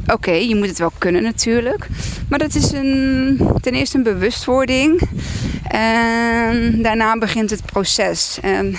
Oké, 0.07 0.31
je 0.31 0.57
moet 0.57 0.68
het 0.68 0.79
wel 0.79 0.92
kunnen 0.98 1.22
natuurlijk. 1.22 1.88
Maar 2.29 2.38
dat 2.38 2.55
is 2.55 2.72
een, 2.72 3.40
ten 3.61 3.74
eerste 3.74 3.96
een 3.96 4.03
bewustwording. 4.03 5.00
En 5.68 6.83
daarna 6.83 7.18
begint 7.18 7.50
het 7.50 7.64
proces. 7.64 8.38
En 8.42 8.77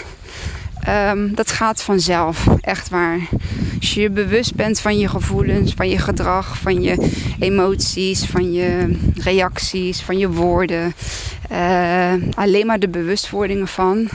um, 0.90 1.36
dat 1.36 1.52
gaat 1.52 1.82
vanzelf, 1.82 2.48
echt 2.62 2.90
waar. 2.90 3.20
Als 3.80 3.94
je 3.94 4.02
je 4.02 4.10
bewust 4.10 4.56
bent 4.56 4.80
van 4.80 4.98
je 4.98 5.08
gevoelens, 5.08 5.74
van 5.74 5.90
je 5.90 5.98
gedrag, 5.98 6.58
van 6.58 6.82
je 6.82 7.12
emoties, 7.40 8.26
van 8.26 8.54
je 8.54 8.98
reacties, 9.16 10.02
van 10.02 10.18
je 10.18 10.30
woorden. 10.30 10.94
Uh, 11.52 12.14
alleen 12.34 12.66
maar 12.66 12.80
de 12.80 12.90
bewustwording 12.90 13.62
ervan 13.62 14.08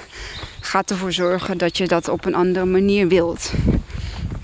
gaat 0.60 0.90
ervoor 0.90 1.12
zorgen 1.12 1.58
dat 1.58 1.76
je 1.76 1.86
dat 1.86 2.08
op 2.08 2.24
een 2.24 2.34
andere 2.34 2.64
manier 2.64 3.08
wilt. 3.08 3.52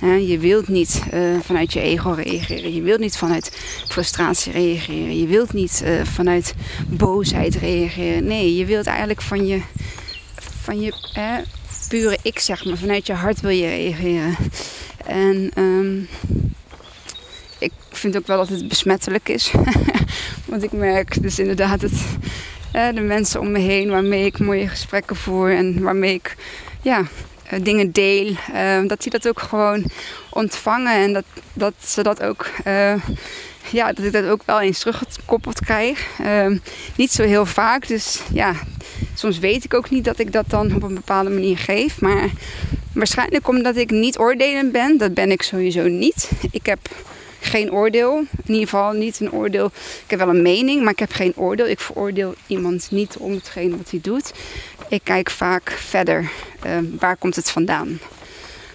Je 0.00 0.38
wilt 0.38 0.68
niet 0.68 1.02
uh, 1.14 1.20
vanuit 1.40 1.72
je 1.72 1.80
ego 1.80 2.10
reageren. 2.10 2.74
Je 2.74 2.82
wilt 2.82 3.00
niet 3.00 3.16
vanuit 3.16 3.58
frustratie 3.88 4.52
reageren. 4.52 5.18
Je 5.18 5.26
wilt 5.26 5.52
niet 5.52 5.82
uh, 5.84 6.04
vanuit 6.04 6.54
boosheid 6.86 7.54
reageren. 7.54 8.24
Nee, 8.24 8.56
je 8.56 8.64
wilt 8.64 8.86
eigenlijk 8.86 9.22
van 9.22 9.46
je, 9.46 9.60
van 10.62 10.80
je 10.80 10.94
eh, 11.14 11.34
pure 11.88 12.18
ik, 12.22 12.38
zeg 12.38 12.64
maar, 12.64 12.76
vanuit 12.76 13.06
je 13.06 13.12
hart 13.12 13.40
wil 13.40 13.50
je 13.50 13.66
reageren. 13.66 14.36
En 15.06 15.50
um, 15.58 16.08
ik 17.58 17.72
vind 17.90 18.16
ook 18.16 18.26
wel 18.26 18.36
dat 18.36 18.48
het 18.48 18.68
besmettelijk 18.68 19.28
is. 19.28 19.52
Want 20.50 20.62
ik 20.62 20.72
merk 20.72 21.22
dus 21.22 21.38
inderdaad 21.38 21.80
het, 21.82 22.04
uh, 22.74 22.88
de 22.94 23.00
mensen 23.00 23.40
om 23.40 23.50
me 23.50 23.58
heen 23.58 23.90
waarmee 23.90 24.24
ik 24.24 24.38
mooie 24.38 24.68
gesprekken 24.68 25.16
voer 25.16 25.56
en 25.56 25.82
waarmee 25.82 26.14
ik 26.14 26.36
ja, 26.82 27.02
uh, 27.52 27.58
dingen 27.62 27.92
deel, 27.92 28.36
uh, 28.54 28.88
dat 28.88 29.02
die 29.02 29.10
dat 29.10 29.28
ook 29.28 29.40
gewoon 29.40 29.84
ontvangen 30.30 30.94
en 30.94 31.12
dat, 31.12 31.24
dat 31.52 31.74
ze 31.84 32.02
dat 32.02 32.22
ook, 32.22 32.50
ja, 33.70 33.92
dat 33.92 34.04
ik 34.04 34.12
dat 34.12 34.24
ook 34.24 34.42
wel 34.44 34.60
eens 34.60 34.78
teruggekoppeld 34.78 35.60
krijg. 35.60 36.06
Ehm, 36.18 36.58
niet 36.96 37.12
zo 37.12 37.22
heel 37.22 37.46
vaak, 37.46 37.86
dus 37.86 38.20
ja, 38.32 38.54
soms 39.18 39.38
weet 39.38 39.64
ik 39.64 39.74
ook 39.74 39.90
niet 39.90 40.04
dat 40.04 40.18
ik 40.18 40.32
dat 40.32 40.44
dan 40.48 40.74
op 40.74 40.82
een 40.82 40.94
bepaalde 40.94 41.30
manier 41.30 41.58
geef, 41.58 42.00
maar 42.00 42.30
waarschijnlijk 42.92 43.48
omdat 43.48 43.76
ik 43.76 43.90
niet 43.90 44.18
oordelend 44.18 44.72
ben, 44.72 44.98
dat 44.98 45.14
ben 45.14 45.30
ik 45.30 45.42
sowieso 45.42 45.88
niet. 45.88 46.30
Ik 46.50 46.66
heb 46.66 46.78
geen 47.40 47.72
oordeel. 47.72 48.16
In 48.18 48.52
ieder 48.54 48.68
geval 48.68 48.92
niet 48.92 49.20
een 49.20 49.32
oordeel. 49.32 49.66
Ik 50.04 50.10
heb 50.10 50.18
wel 50.18 50.28
een 50.28 50.42
mening, 50.42 50.82
maar 50.82 50.92
ik 50.92 50.98
heb 50.98 51.12
geen 51.12 51.36
oordeel. 51.36 51.66
Ik 51.66 51.80
veroordeel 51.80 52.34
iemand 52.46 52.88
niet 52.90 53.16
om 53.16 53.32
hetgeen 53.32 53.76
wat 53.76 53.90
hij 53.90 54.00
doet. 54.02 54.32
Ik 54.88 55.00
kijk 55.04 55.30
vaak 55.30 55.70
verder. 55.70 56.30
Uh, 56.66 56.78
waar 56.98 57.16
komt 57.16 57.36
het 57.36 57.50
vandaan? 57.50 57.98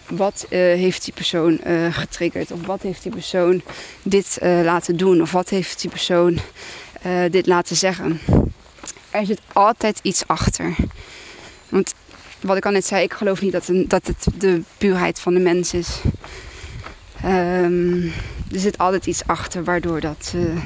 Wat 0.09 0.45
uh, 0.45 0.59
heeft 0.59 1.03
die 1.03 1.13
persoon 1.13 1.59
uh, 1.67 1.93
getriggerd? 1.93 2.51
Of 2.51 2.65
wat 2.65 2.81
heeft 2.81 3.03
die 3.03 3.11
persoon 3.11 3.61
dit 4.03 4.37
laten 4.41 4.97
doen? 4.97 5.21
Of 5.21 5.31
wat 5.31 5.49
heeft 5.49 5.81
die 5.81 5.89
persoon 5.89 6.39
dit 7.29 7.47
laten 7.47 7.75
zeggen? 7.75 8.19
Er 9.11 9.25
zit 9.25 9.41
altijd 9.53 9.99
iets 10.01 10.27
achter. 10.27 10.75
Want 11.69 11.93
wat 12.39 12.57
ik 12.57 12.65
al 12.65 12.71
net 12.71 12.85
zei, 12.85 13.03
ik 13.03 13.13
geloof 13.13 13.41
niet 13.41 13.51
dat, 13.51 13.67
een, 13.67 13.87
dat 13.87 14.07
het 14.07 14.27
de 14.37 14.61
puurheid 14.77 15.19
van 15.19 15.33
de 15.33 15.39
mens 15.39 15.73
is. 15.73 16.01
Um, 17.25 18.03
er 18.51 18.59
zit 18.59 18.77
altijd 18.77 19.05
iets 19.05 19.25
achter 19.25 19.63
waardoor 19.63 19.99
dat 19.99 20.33
uh, 20.35 20.57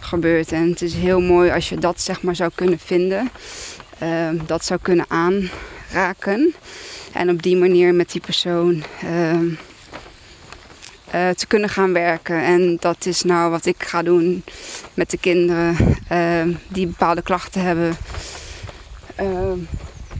gebeurt. 0.00 0.52
En 0.52 0.70
het 0.70 0.82
is 0.82 0.94
heel 0.94 1.20
mooi 1.20 1.50
als 1.50 1.68
je 1.68 1.76
dat 1.76 2.00
zeg 2.00 2.22
maar 2.22 2.36
zou 2.36 2.50
kunnen 2.54 2.78
vinden. 2.78 3.30
Uh, 4.02 4.28
dat 4.46 4.64
zou 4.64 4.80
kunnen 4.82 5.06
aanraken. 5.08 6.54
En 7.12 7.30
op 7.30 7.42
die 7.42 7.56
manier 7.56 7.94
met 7.94 8.12
die 8.12 8.20
persoon 8.20 8.84
uh, 11.14 11.28
te 11.28 11.46
kunnen 11.46 11.68
gaan 11.68 11.92
werken. 11.92 12.42
En 12.42 12.76
dat 12.80 13.06
is 13.06 13.22
nou 13.22 13.50
wat 13.50 13.66
ik 13.66 13.82
ga 13.82 14.02
doen 14.02 14.44
met 14.94 15.10
de 15.10 15.18
kinderen 15.18 15.76
ehm, 16.08 16.52
die 16.68 16.86
bepaalde 16.86 17.22
klachten 17.22 17.62
hebben. 17.62 17.96
Ehm, 19.14 19.58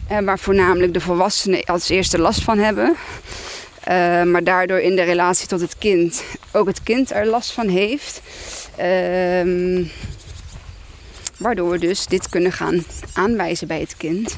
en 0.09 0.25
waar 0.25 0.39
voornamelijk 0.39 0.95
de 0.95 1.01
volwassenen 1.01 1.65
als 1.65 1.89
eerste 1.89 2.19
last 2.19 2.43
van 2.43 2.59
hebben. 2.59 2.97
Uh, 3.89 4.23
maar 4.23 4.45
daardoor 4.45 4.79
in 4.79 4.97
de 4.97 5.03
relatie 5.03 5.49
tot 5.49 5.61
het 5.61 5.79
kind 5.79 6.25
ook 6.53 6.67
het 6.67 6.83
kind 6.83 7.11
er 7.11 7.27
last 7.27 7.53
van 7.53 7.69
heeft. 7.69 8.23
Uh, 8.81 9.87
waardoor 11.39 11.71
we 11.71 11.79
dus 11.79 12.07
dit 12.07 12.29
kunnen 12.29 12.53
gaan 12.53 12.85
aanwijzen 13.13 13.67
bij 13.67 13.81
het 13.81 13.97
kind. 13.97 14.37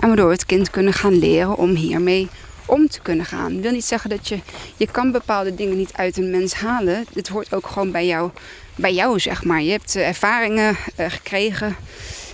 En 0.00 0.06
waardoor 0.06 0.26
we 0.26 0.32
het 0.32 0.46
kind 0.46 0.70
kunnen 0.70 0.92
gaan 0.92 1.18
leren 1.18 1.56
om 1.56 1.74
hiermee 1.74 2.28
om 2.66 2.88
te 2.88 3.00
kunnen 3.00 3.26
gaan. 3.26 3.52
Dat 3.52 3.62
wil 3.62 3.72
niet 3.72 3.84
zeggen 3.84 4.10
dat 4.10 4.28
je, 4.28 4.38
je 4.76 4.86
kan 4.90 5.12
bepaalde 5.12 5.54
dingen 5.54 5.76
niet 5.76 5.92
uit 5.92 6.16
een 6.16 6.30
mens 6.30 6.54
halen. 6.54 7.04
Het 7.14 7.28
hoort 7.28 7.54
ook 7.54 7.66
gewoon 7.66 7.90
bij 7.90 8.06
jou, 8.06 8.30
bij 8.74 8.94
jou 8.94 9.20
zeg 9.20 9.44
maar. 9.44 9.62
Je 9.62 9.70
hebt 9.70 9.96
ervaringen 9.96 10.76
uh, 10.96 11.06
gekregen 11.08 11.76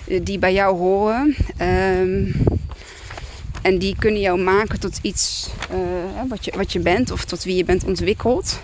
uh, 0.07 0.19
die 0.23 0.39
bij 0.39 0.53
jou 0.53 0.77
horen. 0.77 1.35
Uh, 1.61 2.35
en 3.61 3.77
die 3.77 3.95
kunnen 3.99 4.21
jou 4.21 4.39
maken 4.39 4.79
tot 4.79 4.99
iets 5.01 5.49
wat, 6.27 6.45
je, 6.45 6.53
wat 6.55 6.71
je 6.71 6.79
bent 6.79 7.11
of 7.11 7.25
tot 7.25 7.43
wie 7.43 7.55
je 7.55 7.65
bent 7.65 7.83
ontwikkeld. 7.83 8.59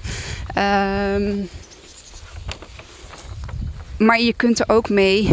Um, 0.58 1.50
maar 3.98 4.22
je 4.22 4.34
kunt 4.34 4.60
er 4.60 4.70
ook 4.70 4.90
mee 4.90 5.32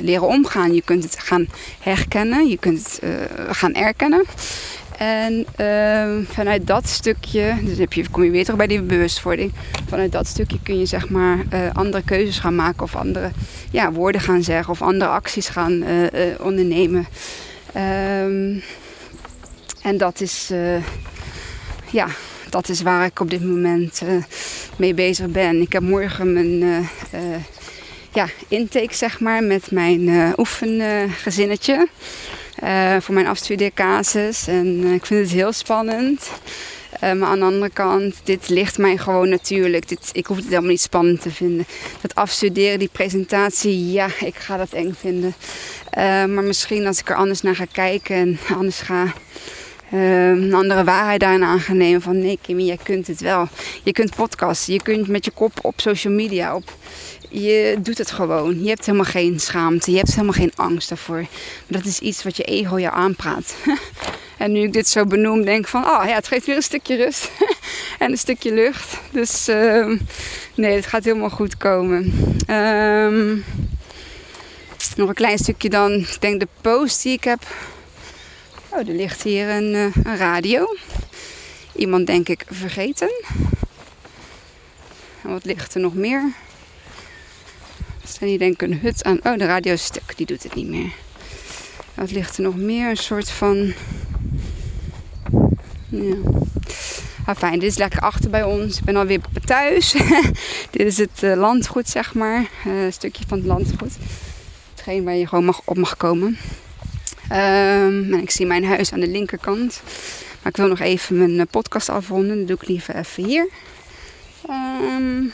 leren 0.00 0.26
omgaan. 0.26 0.74
Je 0.74 0.82
kunt 0.82 1.02
het 1.02 1.18
gaan 1.18 1.46
herkennen, 1.80 2.48
je 2.48 2.58
kunt 2.58 2.98
het 3.00 3.00
gaan 3.56 3.74
erkennen. 3.74 4.24
En 4.98 5.46
uh, 5.60 6.26
vanuit 6.28 6.66
dat 6.66 6.88
stukje, 6.88 7.54
dus 7.62 7.78
heb 7.78 7.92
je, 7.92 8.08
kom 8.10 8.22
je 8.24 8.30
weer 8.30 8.42
terug 8.42 8.58
bij 8.58 8.66
die 8.66 8.82
bewustwording. 8.82 9.52
Vanuit 9.88 10.12
dat 10.12 10.26
stukje 10.26 10.58
kun 10.62 10.78
je 10.78 10.86
zeg 10.86 11.08
maar 11.08 11.38
uh, 11.52 11.60
andere 11.72 12.02
keuzes 12.02 12.38
gaan 12.38 12.54
maken 12.54 12.82
of 12.82 12.96
andere 12.96 13.30
ja, 13.70 13.92
woorden 13.92 14.20
gaan 14.20 14.42
zeggen 14.42 14.72
of 14.72 14.82
andere 14.82 15.10
acties 15.10 15.48
gaan 15.48 15.72
uh, 15.72 16.08
ondernemen. 16.40 17.06
Um, 17.76 18.62
en 19.82 19.96
dat 19.96 20.20
is, 20.20 20.52
ja, 21.90 22.06
dat 22.50 22.68
is 22.68 22.82
waar 22.82 23.04
ik 23.04 23.20
op 23.20 23.30
dit 23.30 23.44
moment 23.44 24.02
mee 24.76 24.94
bezig 24.94 25.26
ben. 25.26 25.60
Ik 25.60 25.72
heb 25.72 25.82
morgen 25.82 26.32
mijn 26.32 26.88
ja, 28.12 28.26
intake, 28.48 28.94
zeg 28.94 29.20
maar, 29.20 29.42
met 29.42 29.70
mijn 29.70 30.32
oefengezinnetje. 30.36 31.88
Voor 33.00 33.14
mijn 33.14 33.26
afstudeercasus. 33.26 34.46
En 34.46 34.84
ik 34.84 35.06
vind 35.06 35.20
het 35.20 35.30
heel 35.30 35.52
spannend. 35.52 36.30
maar 37.00 37.24
aan 37.24 37.38
de 37.38 37.44
andere 37.44 37.70
kant, 37.70 38.14
dit 38.24 38.48
ligt 38.48 38.78
mij 38.78 38.96
gewoon 38.96 39.28
natuurlijk. 39.28 39.88
Dit, 39.88 40.10
ik 40.12 40.26
hoef 40.26 40.36
het 40.36 40.46
helemaal 40.46 40.70
niet 40.70 40.80
spannend 40.80 41.20
te 41.22 41.30
vinden. 41.30 41.66
Dat 42.00 42.14
afstuderen, 42.14 42.78
die 42.78 42.90
presentatie, 42.92 43.92
ja, 43.92 44.08
ik 44.20 44.34
ga 44.34 44.56
dat 44.56 44.72
eng 44.72 44.94
vinden. 44.98 45.34
maar 46.34 46.44
misschien 46.44 46.86
als 46.86 47.00
ik 47.00 47.08
er 47.08 47.16
anders 47.16 47.40
naar 47.40 47.56
ga 47.56 47.66
kijken 47.72 48.16
en 48.16 48.38
anders 48.56 48.80
ga 48.80 49.12
uh, 49.94 50.28
een 50.28 50.54
andere 50.54 50.84
waarheid 50.84 51.20
daarin 51.20 51.44
aangenemen. 51.44 52.02
Van 52.02 52.18
nee, 52.18 52.38
Kimmy, 52.42 52.62
jij 52.62 52.78
kunt 52.82 53.06
het 53.06 53.20
wel. 53.20 53.48
Je 53.82 53.92
kunt 53.92 54.14
podcasten, 54.14 54.72
je 54.72 54.82
kunt 54.82 55.08
met 55.08 55.24
je 55.24 55.30
kop 55.30 55.52
op 55.62 55.80
social 55.80 56.12
media. 56.12 56.54
Op, 56.54 56.72
je 57.42 57.76
doet 57.80 57.98
het 57.98 58.10
gewoon. 58.10 58.62
Je 58.62 58.68
hebt 58.68 58.86
helemaal 58.86 59.10
geen 59.10 59.40
schaamte, 59.40 59.90
je 59.90 59.96
hebt 59.96 60.10
helemaal 60.10 60.32
geen 60.32 60.52
angst 60.54 60.88
daarvoor. 60.88 61.26
dat 61.66 61.84
is 61.84 61.98
iets 61.98 62.22
wat 62.22 62.36
je 62.36 62.42
ego 62.42 62.78
jou 62.78 62.94
aanpraat. 62.94 63.54
en 64.38 64.52
nu 64.52 64.62
ik 64.62 64.72
dit 64.72 64.88
zo 64.88 65.04
benoem, 65.04 65.44
denk 65.44 65.58
ik 65.58 65.68
van, 65.68 65.84
oh 65.84 66.04
ja, 66.06 66.14
het 66.14 66.28
geeft 66.28 66.46
weer 66.46 66.56
een 66.56 66.62
stukje 66.62 66.96
rust 66.96 67.30
en 67.98 68.10
een 68.10 68.18
stukje 68.18 68.52
lucht. 68.52 68.96
Dus 69.10 69.48
uh, 69.48 69.98
nee, 70.54 70.74
het 70.74 70.86
gaat 70.86 71.04
helemaal 71.04 71.30
goed 71.30 71.56
komen. 71.56 72.12
Um, 72.50 73.44
Nog 74.96 75.08
een 75.08 75.14
klein 75.14 75.38
stukje 75.38 75.68
dan. 75.68 75.92
Ik 75.92 76.20
denk 76.20 76.40
de 76.40 76.48
post 76.60 77.02
die 77.02 77.12
ik 77.12 77.24
heb. 77.24 77.42
Oh, 78.68 78.78
er 78.78 78.94
ligt 78.94 79.22
hier 79.22 79.48
een, 79.48 79.74
uh, 79.74 79.96
een 80.04 80.16
radio. 80.16 80.76
Iemand 81.76 82.06
denk 82.06 82.28
ik 82.28 82.44
vergeten. 82.50 83.10
En 85.22 85.30
wat 85.30 85.44
ligt 85.44 85.74
er 85.74 85.80
nog 85.80 85.94
meer? 85.94 86.32
Er 88.20 88.26
hier 88.26 88.38
denk 88.38 88.52
ik 88.52 88.62
een 88.62 88.78
hut 88.78 89.04
aan. 89.04 89.20
Oh, 89.22 89.38
de 89.38 89.46
radio 89.46 89.72
is 89.72 89.84
stuk. 89.84 90.16
Die 90.16 90.26
doet 90.26 90.42
het 90.42 90.54
niet 90.54 90.68
meer. 90.68 90.92
Wat 91.94 92.10
ligt 92.10 92.36
er 92.36 92.42
nog 92.42 92.56
meer? 92.56 92.90
Een 92.90 92.96
soort 92.96 93.30
van... 93.30 93.72
Ja. 95.88 96.14
Ah, 97.26 97.36
fijn, 97.36 97.58
dit 97.58 97.70
is 97.70 97.76
lekker 97.76 98.00
achter 98.00 98.30
bij 98.30 98.42
ons. 98.42 98.78
Ik 98.78 98.84
ben 98.84 98.96
alweer 98.96 99.20
thuis. 99.44 99.92
dit 100.70 100.86
is 100.86 100.98
het 100.98 101.22
uh, 101.22 101.36
landgoed, 101.36 101.88
zeg 101.88 102.14
maar. 102.14 102.46
Uh, 102.66 102.84
een 102.84 102.92
stukje 102.92 103.24
van 103.26 103.38
het 103.38 103.46
landgoed. 103.46 103.92
Hetgeen 104.70 105.04
waar 105.04 105.14
je 105.14 105.26
gewoon 105.26 105.44
mag, 105.44 105.60
op 105.64 105.76
mag 105.76 105.96
komen. 105.96 106.38
Um, 107.32 108.12
en 108.12 108.20
ik 108.22 108.30
zie 108.30 108.46
mijn 108.46 108.64
huis 108.64 108.92
aan 108.92 109.00
de 109.00 109.08
linkerkant. 109.08 109.82
Maar 110.42 110.52
ik 110.52 110.56
wil 110.56 110.68
nog 110.68 110.80
even 110.80 111.18
mijn 111.18 111.40
eh, 111.40 111.46
podcast 111.50 111.88
afronden. 111.88 112.38
Dat 112.38 112.46
doe 112.46 112.56
ik 112.56 112.68
liever 112.68 112.96
even 112.96 113.24
hier. 113.24 113.48
Um, 114.50 115.32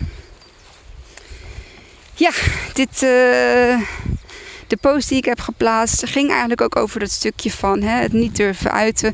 ja, 2.21 2.31
dit, 2.73 2.93
uh, 2.93 3.81
de 4.67 4.77
post 4.81 5.09
die 5.09 5.19
ik 5.19 5.25
heb 5.25 5.41
geplaatst 5.41 6.07
ging 6.07 6.31
eigenlijk 6.31 6.61
ook 6.61 6.77
over 6.77 7.01
dat 7.01 7.11
stukje 7.11 7.51
van 7.51 7.83
hè, 7.83 8.01
het 8.01 8.13
niet 8.13 8.37
durven 8.37 8.73
uiten. 8.73 9.13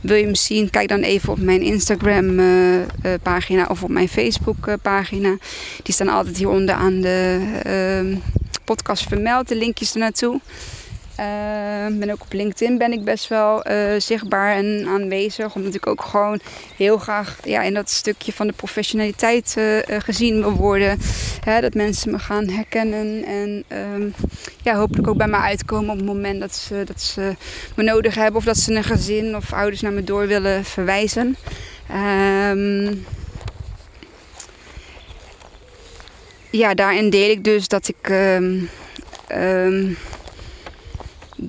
Wil 0.00 0.16
je 0.16 0.24
hem 0.24 0.34
zien? 0.34 0.70
Kijk 0.70 0.88
dan 0.88 1.00
even 1.00 1.32
op 1.32 1.38
mijn 1.38 1.62
Instagram 1.62 2.38
uh, 2.38 2.74
uh, 2.76 2.84
pagina 3.22 3.66
of 3.66 3.82
op 3.82 3.88
mijn 3.88 4.08
Facebook 4.08 4.82
pagina. 4.82 5.36
Die 5.82 5.94
staan 5.94 6.08
altijd 6.08 6.36
hieronder 6.36 6.74
aan 6.74 7.00
de 7.00 7.40
ehm, 7.62 8.16
podcast 8.64 9.08
vermeld, 9.08 9.48
de 9.48 9.56
linkjes 9.56 9.92
ernaartoe. 9.92 10.40
Uh, 11.20 11.98
ben 11.98 12.10
ook 12.10 12.22
op 12.22 12.32
LinkedIn 12.32 12.78
ben 12.78 12.92
ik 12.92 13.04
best 13.04 13.28
wel 13.28 13.70
uh, 13.70 13.94
zichtbaar 13.98 14.56
en 14.56 14.86
aanwezig. 14.88 15.54
Omdat 15.54 15.74
ik 15.74 15.86
ook 15.86 16.02
gewoon 16.02 16.40
heel 16.76 16.98
graag 16.98 17.38
ja, 17.44 17.62
in 17.62 17.74
dat 17.74 17.90
stukje 17.90 18.32
van 18.32 18.46
de 18.46 18.52
professionaliteit 18.52 19.54
uh, 19.58 19.78
gezien 19.98 20.40
wil 20.40 20.52
worden. 20.52 20.98
Hè, 21.44 21.60
dat 21.60 21.74
mensen 21.74 22.10
me 22.10 22.18
gaan 22.18 22.48
herkennen. 22.48 23.24
En 23.24 23.64
um, 23.94 24.14
ja, 24.62 24.74
hopelijk 24.74 25.08
ook 25.08 25.16
bij 25.16 25.26
me 25.26 25.36
uitkomen 25.36 25.90
op 25.90 25.96
het 25.96 26.06
moment 26.06 26.40
dat 26.40 26.54
ze, 26.54 26.82
dat 26.84 27.02
ze 27.02 27.34
me 27.74 27.82
nodig 27.82 28.14
hebben. 28.14 28.36
Of 28.36 28.44
dat 28.44 28.56
ze 28.56 28.74
een 28.74 28.84
gezin 28.84 29.36
of 29.36 29.52
ouders 29.52 29.80
naar 29.80 29.92
me 29.92 30.04
door 30.04 30.26
willen 30.26 30.64
verwijzen. 30.64 31.36
Um, 32.50 33.04
ja, 36.50 36.74
daarin 36.74 37.10
deel 37.10 37.30
ik 37.30 37.44
dus 37.44 37.68
dat 37.68 37.88
ik... 37.88 38.12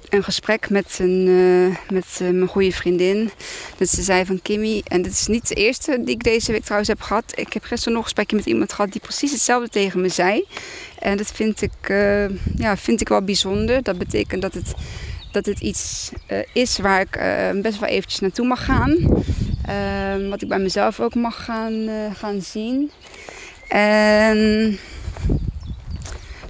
een 0.09 0.23
gesprek 0.23 0.69
met, 0.69 0.97
een, 0.99 1.27
uh, 1.27 1.75
met 1.91 2.19
uh, 2.21 2.29
mijn 2.29 2.47
goede 2.47 2.71
vriendin. 2.71 3.31
Dat 3.77 3.89
ze 3.89 4.01
zei 4.01 4.25
van 4.25 4.41
Kimmy, 4.41 4.81
en 4.87 5.01
dit 5.01 5.11
is 5.11 5.27
niet 5.27 5.47
de 5.47 5.55
eerste 5.55 6.01
die 6.03 6.15
ik 6.15 6.23
deze 6.23 6.51
week 6.51 6.61
trouwens 6.61 6.89
heb 6.89 7.01
gehad. 7.01 7.33
Ik 7.35 7.53
heb 7.53 7.63
gisteren 7.63 7.93
nog 7.93 7.97
een 7.97 8.03
gesprekje 8.03 8.35
met 8.35 8.45
iemand 8.45 8.73
gehad 8.73 8.91
die 8.91 9.01
precies 9.01 9.31
hetzelfde 9.31 9.69
tegen 9.69 10.01
me 10.01 10.09
zei. 10.09 10.45
En 10.99 11.17
dat 11.17 11.31
vind 11.31 11.61
ik, 11.61 11.89
uh, 11.89 12.29
ja, 12.55 12.77
vind 12.77 13.01
ik 13.01 13.09
wel 13.09 13.21
bijzonder. 13.21 13.83
Dat 13.83 13.97
betekent 13.97 14.41
dat 14.41 14.53
het, 14.53 14.73
dat 15.31 15.45
het 15.45 15.59
iets 15.59 16.11
is 16.53 16.77
waar 16.77 17.01
ik 17.01 17.19
best 17.61 17.79
wel 17.79 17.89
eventjes 17.89 18.19
naartoe 18.19 18.47
mag 18.47 18.65
gaan. 18.65 18.97
Wat 20.29 20.41
ik 20.41 20.47
bij 20.47 20.59
mezelf 20.59 20.99
ook 20.99 21.15
mag 21.15 21.43
gaan, 21.43 21.89
gaan 22.13 22.41
zien. 22.41 22.91
En 23.67 24.79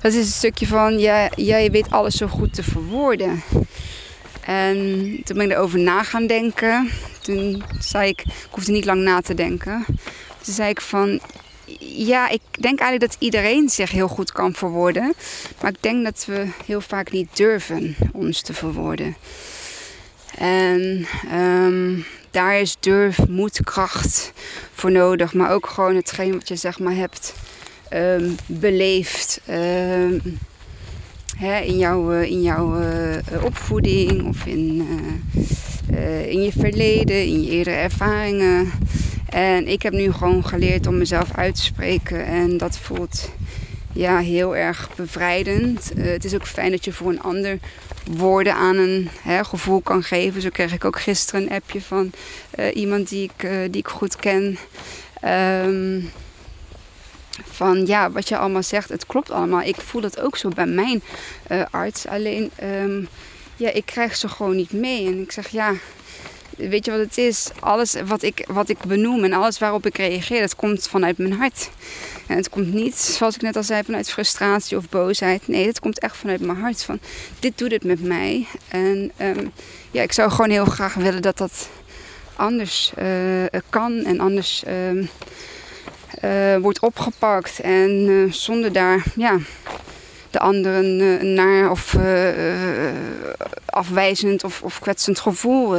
dat 0.01 0.13
is 0.13 0.25
een 0.25 0.31
stukje 0.31 0.67
van, 0.67 0.99
ja, 0.99 1.29
jij 1.35 1.71
weet 1.71 1.91
alles 1.91 2.15
zo 2.15 2.27
goed 2.27 2.53
te 2.53 2.63
verwoorden. 2.63 3.43
En 4.41 4.77
toen 5.23 5.37
ben 5.37 5.45
ik 5.45 5.51
erover 5.51 5.79
na 5.79 6.03
gaan 6.03 6.27
denken. 6.27 6.89
Toen 7.21 7.63
zei 7.79 8.09
ik, 8.09 8.21
ik 8.21 8.49
hoefde 8.51 8.71
niet 8.71 8.85
lang 8.85 9.01
na 9.01 9.21
te 9.21 9.33
denken. 9.33 9.85
Toen 10.43 10.53
zei 10.53 10.69
ik 10.69 10.81
van, 10.81 11.19
ja, 11.79 12.29
ik 12.29 12.41
denk 12.51 12.79
eigenlijk 12.79 13.11
dat 13.11 13.21
iedereen 13.21 13.69
zich 13.69 13.91
heel 13.91 14.07
goed 14.07 14.31
kan 14.31 14.53
verwoorden. 14.53 15.13
Maar 15.61 15.71
ik 15.71 15.81
denk 15.83 16.03
dat 16.03 16.25
we 16.27 16.47
heel 16.65 16.81
vaak 16.81 17.11
niet 17.11 17.37
durven 17.37 17.95
ons 18.11 18.41
te 18.41 18.53
verwoorden. 18.53 19.15
En 20.37 21.07
um, 21.33 22.05
daar 22.31 22.59
is 22.59 22.77
durf, 22.79 23.27
moed, 23.27 23.59
kracht 23.63 24.33
voor 24.73 24.91
nodig. 24.91 25.33
Maar 25.33 25.51
ook 25.51 25.67
gewoon 25.67 25.95
hetgeen 25.95 26.33
wat 26.33 26.47
je 26.47 26.55
zeg 26.55 26.79
maar 26.79 26.95
hebt 26.95 27.33
um, 27.93 28.35
beleefd 28.45 29.41
um, 29.49 30.21
hè, 31.37 31.59
in 31.59 31.77
jouw, 31.77 32.11
eh, 32.11 32.29
in 32.29 32.41
jouw 32.41 32.81
uh, 32.81 33.43
opvoeding 33.43 34.27
of 34.27 34.45
in, 34.45 34.87
in 36.27 36.41
je 36.41 36.51
verleden, 36.51 37.25
in 37.25 37.43
je 37.43 37.49
eerdere 37.49 37.75
ervaringen. 37.75 38.71
En 39.29 39.67
ik 39.67 39.81
heb 39.81 39.93
nu 39.93 40.11
gewoon 40.11 40.45
geleerd 40.45 40.87
om 40.87 40.97
mezelf 40.97 41.35
uit 41.35 41.55
te 41.55 41.61
spreken 41.61 42.25
en 42.25 42.57
dat 42.57 42.77
voelt 42.77 43.31
ja, 43.93 44.19
heel 44.19 44.55
erg 44.55 44.89
bevrijdend. 44.95 45.91
het 45.95 46.25
is 46.25 46.35
ook 46.35 46.47
fijn 46.47 46.71
dat 46.71 46.85
je 46.85 46.93
voor 46.93 47.09
een 47.09 47.21
ander 47.21 47.59
woorden 48.11 48.53
aan 48.53 48.77
een 48.77 49.09
hè, 49.21 49.43
gevoel 49.43 49.81
kan 49.81 50.03
geven. 50.03 50.41
Zo 50.41 50.49
kreeg 50.49 50.73
ik 50.73 50.85
ook 50.85 50.99
gisteren 50.99 51.41
een 51.41 51.51
appje 51.51 51.81
van 51.81 52.11
iemand 52.73 53.09
die 53.09 53.23
ik, 53.35 53.49
die 53.71 53.81
ik 53.81 53.87
goed 53.87 54.15
ken. 54.15 54.57
Um, 55.65 56.09
van 57.59 57.85
ja, 57.85 58.11
wat 58.11 58.27
je 58.29 58.37
allemaal 58.37 58.63
zegt, 58.63 58.89
het 58.89 59.05
klopt 59.05 59.31
allemaal. 59.31 59.61
Ik 59.61 59.75
voel 59.75 60.01
dat 60.01 60.19
ook 60.19 60.37
zo 60.37 60.49
bij 60.49 60.65
mijn 60.65 61.01
uh, 61.51 61.63
arts. 61.71 62.07
Alleen, 62.07 62.51
um, 62.63 63.07
ja, 63.55 63.69
ik 63.69 63.85
krijg 63.85 64.15
ze 64.15 64.27
gewoon 64.27 64.55
niet 64.55 64.71
mee. 64.71 65.05
En 65.05 65.21
ik 65.21 65.31
zeg 65.31 65.47
ja, 65.47 65.73
weet 66.57 66.85
je 66.85 66.91
wat 66.91 66.99
het 66.99 67.17
is? 67.17 67.49
Alles 67.59 67.95
wat 68.05 68.21
ik, 68.21 68.45
wat 68.47 68.69
ik 68.69 68.77
benoem 68.87 69.23
en 69.23 69.33
alles 69.33 69.59
waarop 69.59 69.85
ik 69.85 69.97
reageer, 69.97 70.41
dat 70.41 70.55
komt 70.55 70.87
vanuit 70.87 71.17
mijn 71.17 71.33
hart. 71.33 71.69
En 72.27 72.35
het 72.35 72.49
komt 72.49 72.73
niet, 72.73 72.97
zoals 72.97 73.35
ik 73.35 73.41
net 73.41 73.55
al 73.55 73.63
zei, 73.63 73.83
vanuit 73.83 74.11
frustratie 74.11 74.77
of 74.77 74.89
boosheid. 74.89 75.47
Nee, 75.47 75.67
het 75.67 75.79
komt 75.79 75.99
echt 75.99 76.17
vanuit 76.17 76.41
mijn 76.41 76.59
hart. 76.59 76.83
Van 76.83 76.99
dit 77.39 77.57
doet 77.57 77.71
het 77.71 77.83
met 77.83 78.03
mij. 78.03 78.47
En 78.67 79.11
um, 79.21 79.51
ja, 79.91 80.01
ik 80.01 80.11
zou 80.11 80.31
gewoon 80.31 80.49
heel 80.49 80.65
graag 80.65 80.93
willen 80.93 81.21
dat 81.21 81.37
dat 81.37 81.69
anders 82.35 82.91
uh, 82.99 83.59
kan 83.69 84.03
en 84.05 84.19
anders. 84.19 84.63
Um, 84.67 85.09
uh, 86.23 86.57
wordt 86.57 86.79
opgepakt. 86.79 87.59
En 87.59 87.89
uh, 87.89 88.31
zonder 88.31 88.73
daar 88.73 89.03
ja, 89.15 89.37
de 90.29 90.39
anderen 90.39 90.99
uh, 90.99 91.21
naar 91.35 91.71
of 91.71 91.97
afwijzend 93.65 94.43
of, 94.43 94.61
of 94.61 94.79
kwetsend 94.79 95.19
gevoel 95.19 95.75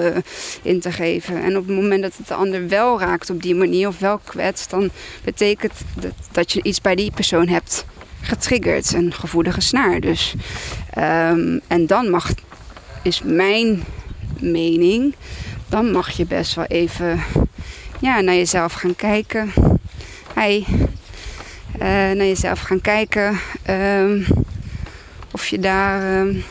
in 0.62 0.80
te 0.80 0.92
geven. 0.92 1.42
En 1.42 1.56
op 1.56 1.66
het 1.66 1.76
moment 1.76 2.02
dat 2.02 2.16
het 2.16 2.28
de 2.28 2.34
ander 2.34 2.68
wel 2.68 3.00
raakt 3.00 3.30
op 3.30 3.42
die 3.42 3.54
manier 3.54 3.88
of 3.88 3.98
wel 3.98 4.20
kwetst, 4.24 4.70
dan 4.70 4.90
betekent 5.24 5.72
dat 5.94 6.12
dat 6.32 6.52
je 6.52 6.62
iets 6.62 6.80
bij 6.80 6.94
die 6.94 7.10
persoon 7.10 7.48
hebt 7.48 7.84
getriggerd. 8.20 8.92
Een 8.92 9.12
gevoelige 9.12 9.60
snaar 9.60 10.00
dus. 10.00 10.34
Um, 10.98 11.60
en 11.66 11.86
dan 11.86 12.10
mag, 12.10 12.30
is 13.02 13.22
mijn 13.24 13.84
mening, 14.40 15.14
dan 15.68 15.92
mag 15.92 16.10
je 16.10 16.26
best 16.26 16.54
wel 16.54 16.64
even 16.64 17.20
ja, 18.00 18.20
naar 18.20 18.34
jezelf 18.34 18.72
gaan 18.72 18.96
kijken 18.96 19.52
Hi. 20.34 20.58
Uh, 20.58 20.64
naar 21.78 22.16
jezelf 22.16 22.60
gaan 22.60 22.80
kijken. 22.80 23.40
Um, 23.70 24.26
of 25.30 25.46
je 25.46 25.58
daar. 25.58 26.20
Um. 26.20 26.44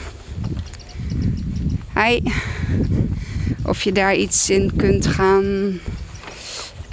Of 3.65 3.83
je 3.83 3.91
daar 3.91 4.15
iets 4.15 4.49
in 4.49 4.71
kunt 4.75 5.07
gaan 5.07 5.79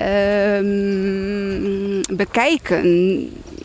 um, 0.00 2.00
bekijken. 2.16 2.84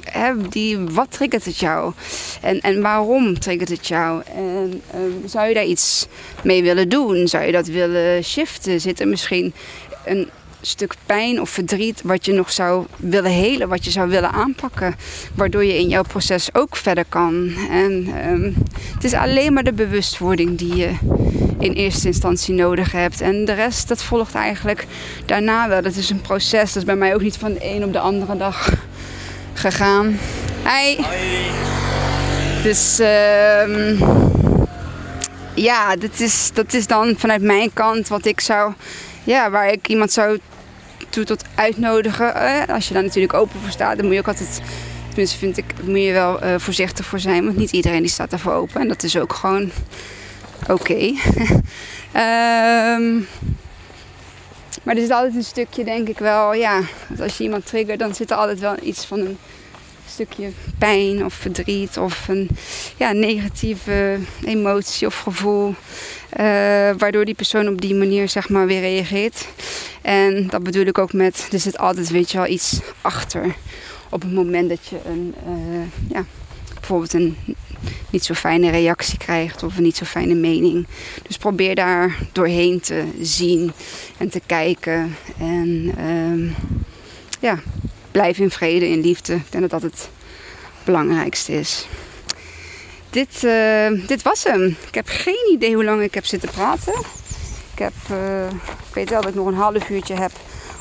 He, 0.04 0.48
die, 0.50 0.78
wat 0.78 1.12
triggert 1.12 1.46
het 1.46 1.58
jou? 1.58 1.94
En, 2.42 2.60
en 2.60 2.82
waarom 2.82 3.40
triggert 3.40 3.70
het 3.70 3.88
jou? 3.88 4.24
En 4.36 4.82
zou 5.26 5.48
je 5.48 5.54
daar 5.54 5.66
iets 5.66 6.08
mee 6.44 6.64
willen 6.64 6.90
doen? 6.90 7.28
Zou 7.28 7.46
je 7.46 7.52
dat 7.52 7.68
willen 7.68 8.24
shiften? 8.24 8.82
Zit 8.82 9.00
er 9.00 9.08
misschien 9.08 9.54
een 10.06 10.30
stuk 10.62 10.94
pijn 11.06 11.42
of 11.42 11.50
verdriet 11.50 12.02
wat 12.04 12.26
je 12.26 12.34
nog 12.34 12.52
zou 12.52 12.86
willen 12.98 13.32
helen, 13.32 13.70
wat 13.70 13.86
je 13.86 13.92
zou 13.92 14.10
willen 14.10 14.32
aanpakken, 14.32 14.96
waardoor 15.36 15.66
je 15.66 15.80
in 15.80 15.88
jouw 15.88 16.04
proces 16.04 16.54
ook 16.54 16.76
verder 16.76 17.06
kan. 17.10 17.52
En 17.70 18.08
um, 18.30 18.56
het 18.94 19.04
is 19.04 19.14
alleen 19.14 19.54
maar 19.54 19.64
de 19.64 19.74
bewustwording 19.74 20.58
die 20.58 20.76
je 20.76 20.94
in 21.60 21.74
eerste 21.74 22.08
instantie 22.08 22.54
nodig 22.54 22.92
hebt. 22.92 23.22
En 23.22 23.46
de 23.46 23.54
rest, 23.54 23.88
dat 23.88 24.04
volgt 24.04 24.36
eigenlijk 24.36 24.86
daarna 25.26 25.68
wel. 25.68 25.82
Dat 25.82 25.96
is 25.96 26.10
een 26.10 26.22
proces. 26.22 26.74
Dat 26.74 26.76
is 26.76 26.84
bij 26.84 26.96
mij 26.96 27.14
ook 27.14 27.22
niet 27.22 27.38
van 27.38 27.54
de 27.54 27.66
een 27.66 27.84
op 27.84 27.94
de 27.94 28.00
andere 28.00 28.38
dag 28.38 28.74
gegaan. 29.54 30.20
Hi. 30.64 31.04
Dus 32.64 33.00
um, 33.00 34.00
ja, 35.56 35.96
dat 35.96 36.20
is, 36.20 36.50
dat 36.54 36.74
is 36.74 36.88
dan 36.88 37.16
vanuit 37.18 37.42
mijn 37.42 37.74
kant 37.74 38.08
wat 38.08 38.26
ik 38.26 38.40
zou 38.40 38.74
ja, 39.24 39.50
waar 39.50 39.72
ik 39.72 39.88
iemand 39.88 40.12
zou 40.12 40.40
toe 41.10 41.24
tot 41.24 41.44
uitnodigen. 41.56 42.36
Eh, 42.36 42.74
als 42.74 42.88
je 42.88 42.94
daar 42.94 43.04
natuurlijk 43.04 43.34
open 43.34 43.60
voor 43.60 43.72
staat, 43.72 43.96
dan 43.96 44.06
moet 44.06 44.14
je 44.14 44.20
ook 44.20 44.28
altijd 44.28 44.62
Tenminste 45.12 45.38
vind 45.38 45.58
ik, 45.58 45.66
moet 45.84 46.04
je 46.04 46.12
wel 46.12 46.44
uh, 46.44 46.56
voorzichtig 46.58 47.06
voor 47.06 47.20
zijn. 47.20 47.46
Want 47.46 47.58
niet 47.58 47.72
iedereen 47.72 48.02
die 48.02 48.10
staat 48.10 48.30
daarvoor 48.30 48.54
open. 48.54 48.82
En 48.82 48.88
dat 48.88 49.04
is 49.04 49.18
ook 49.18 49.34
gewoon 49.34 49.72
oké. 50.68 50.94
Ehm, 52.12 53.18
maar 54.84 54.96
er 54.96 55.04
is 55.04 55.10
altijd 55.10 55.36
een 55.36 55.44
stukje, 55.44 55.84
denk 55.84 56.08
ik 56.08 56.18
wel, 56.18 56.54
ja, 56.54 56.82
als 57.20 57.38
je 57.38 57.44
iemand 57.44 57.66
triggert, 57.66 58.00
dan 58.00 58.16
zit 58.16 58.32
er 58.32 58.38
altijd 58.38 58.60
wel 58.60 58.76
iets 58.82 59.06
van 59.06 59.20
een 59.20 59.38
stukje 60.12 60.50
pijn 60.78 61.26
of 61.26 61.34
verdriet 61.34 61.98
of 61.98 62.28
een 62.28 62.50
ja, 62.98 63.12
negatieve 63.12 64.18
emotie 64.46 65.08
of 65.08 65.20
gevoel. 65.20 65.76
Eh, 66.30 66.46
waardoor 66.98 67.26
die 67.26 67.36
persoon 67.36 67.68
op 67.68 67.82
die 67.82 67.96
manier 67.96 68.30
zeg 68.30 68.50
maar 68.50 68.68
weer 68.68 68.80
reageert. 68.80 69.48
En 70.02 70.48
dat 70.48 70.64
bedoel 70.64 70.86
ik 70.86 70.98
ook 70.98 71.14
met, 71.14 71.48
er 71.52 71.60
zit 71.60 71.78
altijd 71.78 72.10
weet 72.10 72.32
je 72.32 72.38
wel 72.38 72.48
iets 72.48 72.80
achter. 73.02 73.56
Op 74.10 74.22
het 74.22 74.34
moment 74.34 74.70
dat 74.70 74.88
je 74.88 74.98
een, 75.06 75.36
uh, 75.48 76.12
ja, 76.14 76.26
bijvoorbeeld 76.74 77.14
een 77.14 77.38
niet 78.10 78.26
zo 78.26 78.34
fijne 78.34 78.70
reactie 78.70 79.18
krijgt 79.18 79.64
of 79.64 79.78
een 79.78 79.84
niet 79.84 79.98
zo 79.98 80.06
fijne 80.06 80.34
mening. 80.34 80.88
Dus 81.28 81.38
probeer 81.38 81.76
daar 81.76 82.18
doorheen 82.32 82.80
te 82.80 83.04
zien 83.22 83.72
en 84.18 84.30
te 84.30 84.42
kijken. 84.46 85.16
En 85.40 85.92
uh, 86.00 86.56
ja, 87.40 87.60
blijf 88.12 88.38
in 88.38 88.52
vrede, 88.52 88.90
in 88.90 89.02
liefde. 89.02 89.34
Ik 89.34 89.52
denk 89.52 89.70
dat 89.70 89.82
dat 89.82 89.92
het 89.92 90.10
belangrijkste 90.84 91.54
is. 91.54 91.88
Dit, 93.10 93.44
uh, 93.44 94.08
dit 94.08 94.22
was 94.22 94.44
hem. 94.44 94.78
Ik 94.88 94.96
heb 94.96 95.08
geen 95.08 95.52
idee 95.54 95.74
hoe 95.74 95.84
lang 95.84 96.02
ik 96.02 96.14
heb 96.14 96.26
zitten 96.26 96.50
praten. 96.50 96.94
Ik, 97.74 97.80
heb, 97.80 97.94
uh, 98.12 98.48
ik 98.50 98.94
weet 98.94 99.10
wel 99.10 99.22
dat 99.22 99.30
ik 99.30 99.36
nog 99.36 99.48
een 99.48 99.54
half 99.54 99.90
uurtje 99.90 100.14
heb 100.14 100.32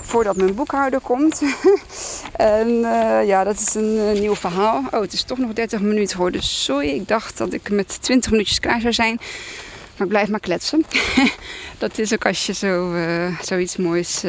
voordat 0.03 0.37
mijn 0.37 0.55
boekhouder 0.55 1.01
komt. 1.01 1.43
en 2.37 2.69
uh, 2.69 3.27
ja, 3.27 3.45
dat 3.45 3.61
is 3.61 3.75
een 3.75 4.13
nieuw 4.21 4.35
verhaal. 4.35 4.85
Oh, 4.91 5.01
het 5.01 5.13
is 5.13 5.23
toch 5.23 5.39
nog 5.39 5.53
30 5.53 5.81
minuten 5.81 6.17
geworden. 6.17 6.43
Sorry, 6.43 6.89
ik 6.89 7.09
dacht 7.09 7.39
dat 7.39 7.53
ik 7.53 7.71
met 7.71 8.03
20 8.03 8.31
minuutjes 8.31 8.61
klaar 8.61 8.81
zou 8.81 8.93
zijn. 8.93 9.17
Maar 9.97 10.07
ik 10.07 10.09
blijf 10.09 10.29
maar 10.29 10.41
kletsen. 10.41 10.85
dat 11.79 11.99
is 11.99 12.13
ook 12.13 12.27
als 12.27 12.47
je 12.47 12.53
zo, 12.53 12.95
zoiets 13.43 13.77
moois 13.77 14.23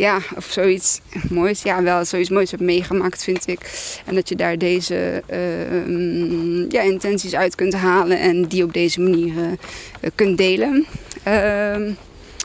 ja, 0.00 0.18
of 0.36 0.44
zoiets 0.44 1.00
moois. 1.30 1.62
Ja, 1.62 1.82
wel 1.82 2.04
zoiets 2.04 2.30
moois 2.30 2.50
hebt 2.50 2.62
meegemaakt, 2.62 3.24
vind 3.24 3.46
ik. 3.46 3.60
En 4.06 4.14
dat 4.14 4.28
je 4.28 4.36
daar 4.36 4.58
deze 4.58 5.22
uh, 5.30 6.70
ja, 6.70 6.80
intenties 6.80 7.34
uit 7.34 7.54
kunt 7.54 7.74
halen 7.74 8.18
en 8.18 8.44
die 8.44 8.64
op 8.64 8.72
deze 8.72 9.00
manier 9.00 9.34
uh, 9.36 10.10
kunt 10.14 10.38
delen. 10.38 10.86
Uh, 11.28 11.94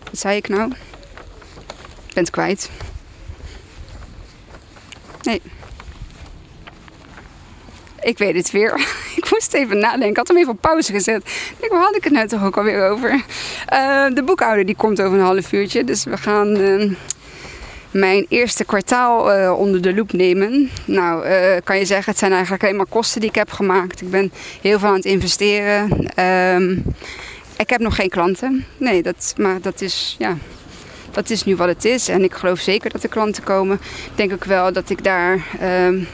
wat 0.04 0.20
zei 0.20 0.38
ik 0.38 0.48
nou? 0.48 0.72
Ik 2.08 2.14
ben 2.14 2.24
het 2.24 2.30
kwijt. 2.30 2.70
Nee. 5.22 5.42
Ik 8.02 8.18
weet 8.18 8.36
het 8.36 8.52
weer. 8.52 8.74
ik 9.20 9.32
moest 9.32 9.54
even 9.54 9.78
nadenken. 9.78 10.10
Ik 10.10 10.18
had 10.18 10.28
hem 10.28 10.38
even 10.38 10.52
op 10.52 10.62
pauze 10.62 10.92
gezet. 10.92 11.22
Ik 11.26 11.56
denk, 11.60 11.84
had 11.84 11.96
ik 11.96 12.04
het 12.04 12.14
nou 12.14 12.28
toch 12.28 12.44
ook 12.44 12.58
alweer 12.58 12.90
over? 12.90 13.12
Uh, 13.74 14.08
de 14.14 14.24
boekhouder 14.26 14.66
die 14.66 14.76
komt 14.76 15.02
over 15.02 15.18
een 15.18 15.26
half 15.26 15.52
uurtje. 15.52 15.84
Dus 15.84 16.04
we 16.04 16.18
gaan 16.18 16.56
ehm, 16.56 16.94
mijn 17.96 18.26
eerste 18.30 18.66
kwartaal 18.66 19.40
uh, 19.40 19.60
onder 19.60 19.82
de 19.82 19.94
loep 19.94 20.14
nemen. 20.14 20.70
Nou, 20.86 21.28
uh, 21.28 21.56
kan 21.64 21.78
je 21.78 21.86
zeggen, 21.86 22.10
het 22.10 22.20
zijn 22.20 22.32
eigenlijk 22.32 22.64
alleen 22.64 22.76
maar 22.76 22.86
kosten 22.86 23.22
die 23.22 23.30
ik 23.30 23.36
heb 23.36 23.52
gemaakt. 23.52 24.02
Ik 24.02 24.10
ben 24.10 24.32
heel 24.62 24.80
veel 24.80 24.88
aan 24.88 24.96
het 24.96 25.06
investeren. 25.06 26.08
Um, 26.56 26.84
ik 27.58 27.70
heb 27.70 27.80
nog 27.80 27.96
geen 27.96 28.10
klanten. 28.10 28.66
Nee, 28.78 29.04
dat, 29.04 29.34
maar 29.38 29.62
dat 29.62 29.82
is, 29.82 30.16
ja, 30.20 30.38
dat 31.12 31.30
is 31.30 31.44
nu 31.44 31.56
wat 31.56 31.68
het 31.68 31.86
is. 31.86 32.08
En 32.08 32.24
ik 32.24 32.34
geloof 32.34 32.60
zeker 32.60 32.90
dat 32.90 33.04
er 33.04 33.10
klanten 33.10 33.44
komen. 33.44 33.76
Ik 34.06 34.16
denk 34.16 34.34
ook 34.34 34.46
wel 34.46 34.74
dat 34.74 34.90
ik 34.90 35.04
daar 35.04 35.46
um, 35.88 36.08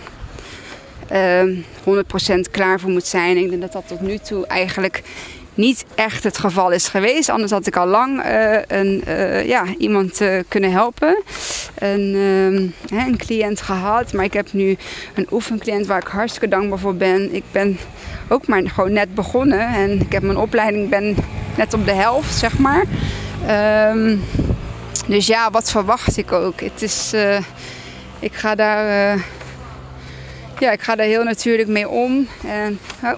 um, 1.13 1.65
100% 2.37 2.51
klaar 2.51 2.79
voor 2.79 2.89
moet 2.89 3.07
zijn. 3.07 3.37
Ik 3.37 3.49
denk 3.49 3.61
dat 3.61 3.71
dat 3.71 3.87
tot 3.87 4.01
nu 4.01 4.17
toe 4.17 4.47
eigenlijk 4.47 5.03
niet 5.53 5.85
echt 5.95 6.23
het 6.23 6.37
geval 6.37 6.71
is 6.71 6.87
geweest. 6.87 7.29
Anders 7.29 7.51
had 7.51 7.67
ik 7.67 7.75
al 7.75 7.87
lang 7.87 8.25
uh, 8.25 8.57
een, 8.67 9.03
uh, 9.07 9.47
ja, 9.47 9.65
iemand 9.77 10.21
uh, 10.21 10.39
kunnen 10.47 10.71
helpen. 10.71 11.23
Een, 11.77 12.15
ehm, 12.89 13.07
een 13.07 13.17
cliënt 13.17 13.61
gehad. 13.61 14.13
Maar 14.13 14.25
ik 14.25 14.33
heb 14.33 14.53
nu 14.53 14.77
een 15.13 15.27
oefencliënt 15.31 15.87
waar 15.87 16.01
ik 16.01 16.07
hartstikke 16.07 16.47
dankbaar 16.47 16.79
voor 16.79 16.95
ben. 16.95 17.35
Ik 17.35 17.43
ben 17.51 17.77
ook 18.29 18.47
maar 18.47 18.69
gewoon 18.69 18.93
net 18.93 19.15
begonnen. 19.15 19.67
En 19.67 20.01
ik 20.01 20.11
heb 20.11 20.23
mijn 20.23 20.37
opleiding 20.37 20.89
ben 20.89 21.15
net 21.57 21.73
op 21.73 21.85
de 21.85 21.93
helft, 21.93 22.35
zeg 22.35 22.57
maar. 22.57 22.85
Um, 23.89 24.23
dus 25.07 25.27
ja, 25.27 25.51
wat 25.51 25.71
verwacht 25.71 26.17
ik 26.17 26.31
ook? 26.31 26.59
Het 26.59 26.81
is, 26.81 27.13
ik 28.19 28.33
ga 28.33 28.55
daar... 28.55 29.17
ja, 30.59 30.71
ik 30.71 30.81
ga 30.81 30.95
daar 30.95 31.05
heel 31.05 31.23
natuurlijk 31.23 31.69
mee 31.69 31.89
om. 31.89 32.27
En, 32.47 32.79
oh, 33.03 33.13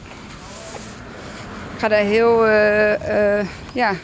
ga 1.84 1.90
daar 1.90 2.06
heel 2.06 2.48
uh, 2.48 2.92
uh, 2.92 3.46
ja, 3.74 3.96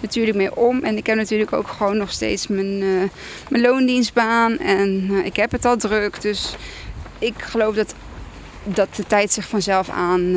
natuurlijk 0.00 0.36
mee 0.36 0.56
om. 0.56 0.82
En 0.82 0.96
ik 0.96 1.06
heb 1.06 1.16
natuurlijk 1.16 1.52
ook 1.52 1.68
gewoon 1.68 1.96
nog 1.96 2.10
steeds 2.10 2.46
mijn, 2.46 2.82
uh, 2.82 3.02
mijn 3.48 3.62
loondienstbaan. 3.62 4.58
En 4.58 5.10
ik 5.24 5.36
heb 5.36 5.52
het 5.52 5.64
al 5.64 5.76
druk. 5.76 6.20
Dus 6.20 6.56
ik 7.18 7.34
geloof 7.42 7.74
dat, 7.74 7.94
dat 8.64 8.88
de 8.96 9.06
tijd 9.06 9.32
zich 9.32 9.48
vanzelf 9.48 9.88
aan. 9.88 10.32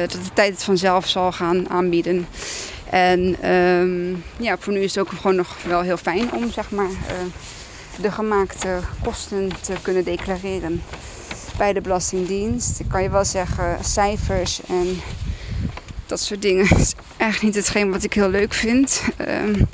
dat 0.00 0.10
de 0.10 0.32
tijd 0.34 0.52
het 0.52 0.62
vanzelf 0.64 1.08
zal 1.08 1.32
gaan 1.32 1.70
aanbieden. 1.70 2.26
En 2.90 3.50
um, 3.52 4.24
ja, 4.36 4.56
voor 4.58 4.72
nu 4.72 4.80
is 4.80 4.94
het 4.94 5.06
ook 5.06 5.12
gewoon 5.16 5.36
nog 5.36 5.56
wel 5.62 5.80
heel 5.80 5.96
fijn 5.96 6.32
om 6.32 6.50
zeg 6.50 6.70
maar, 6.70 6.90
de 8.00 8.10
gemaakte 8.10 8.78
kosten 9.02 9.50
te 9.60 9.74
kunnen 9.82 10.04
declareren 10.04 10.82
bij 11.56 11.72
de 11.72 11.80
Belastingdienst. 11.80 12.80
Ik 12.80 12.88
kan 12.88 13.02
je 13.02 13.10
wel 13.10 13.24
zeggen, 13.24 13.84
cijfers 13.84 14.60
en 14.68 15.00
dat 16.06 16.20
soort 16.20 16.42
dingen 16.42 16.76
is 16.76 16.94
echt 17.16 17.42
niet 17.42 17.54
hetgeen 17.54 17.90
wat 17.90 18.02
ik 18.02 18.12
heel 18.12 18.28
leuk 18.28 18.54
vind. 18.54 19.02
Um, 19.20 19.68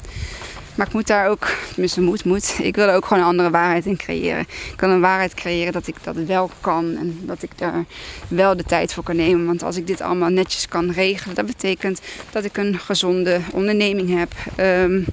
maar 0.75 0.87
ik 0.87 0.93
moet 0.93 1.07
daar 1.07 1.29
ook, 1.29 1.49
tenminste 1.73 2.01
moet, 2.01 2.25
moet. 2.25 2.59
Ik 2.63 2.75
wil 2.75 2.89
er 2.89 2.95
ook 2.95 3.07
gewoon 3.07 3.23
een 3.23 3.29
andere 3.29 3.51
waarheid 3.51 3.87
in 3.87 3.97
creëren. 3.97 4.41
Ik 4.41 4.73
kan 4.77 4.91
een 4.91 5.01
waarheid 5.01 5.35
creëren 5.35 5.73
dat 5.73 5.87
ik 5.87 5.95
dat 6.03 6.17
wel 6.17 6.51
kan 6.61 6.97
en 6.97 7.21
dat 7.23 7.43
ik 7.43 7.59
daar 7.59 7.85
wel 8.29 8.57
de 8.57 8.65
tijd 8.65 8.93
voor 8.93 9.03
kan 9.03 9.17
nemen. 9.17 9.47
Want 9.47 9.63
als 9.63 9.77
ik 9.77 9.87
dit 9.87 10.01
allemaal 10.01 10.29
netjes 10.29 10.69
kan 10.69 10.91
regelen, 10.91 11.35
dat 11.35 11.47
betekent 11.47 12.01
dat 12.31 12.45
ik 12.45 12.57
een 12.57 12.79
gezonde 12.79 13.41
onderneming 13.53 14.19
heb. 14.19 14.33
Um, 14.61 15.05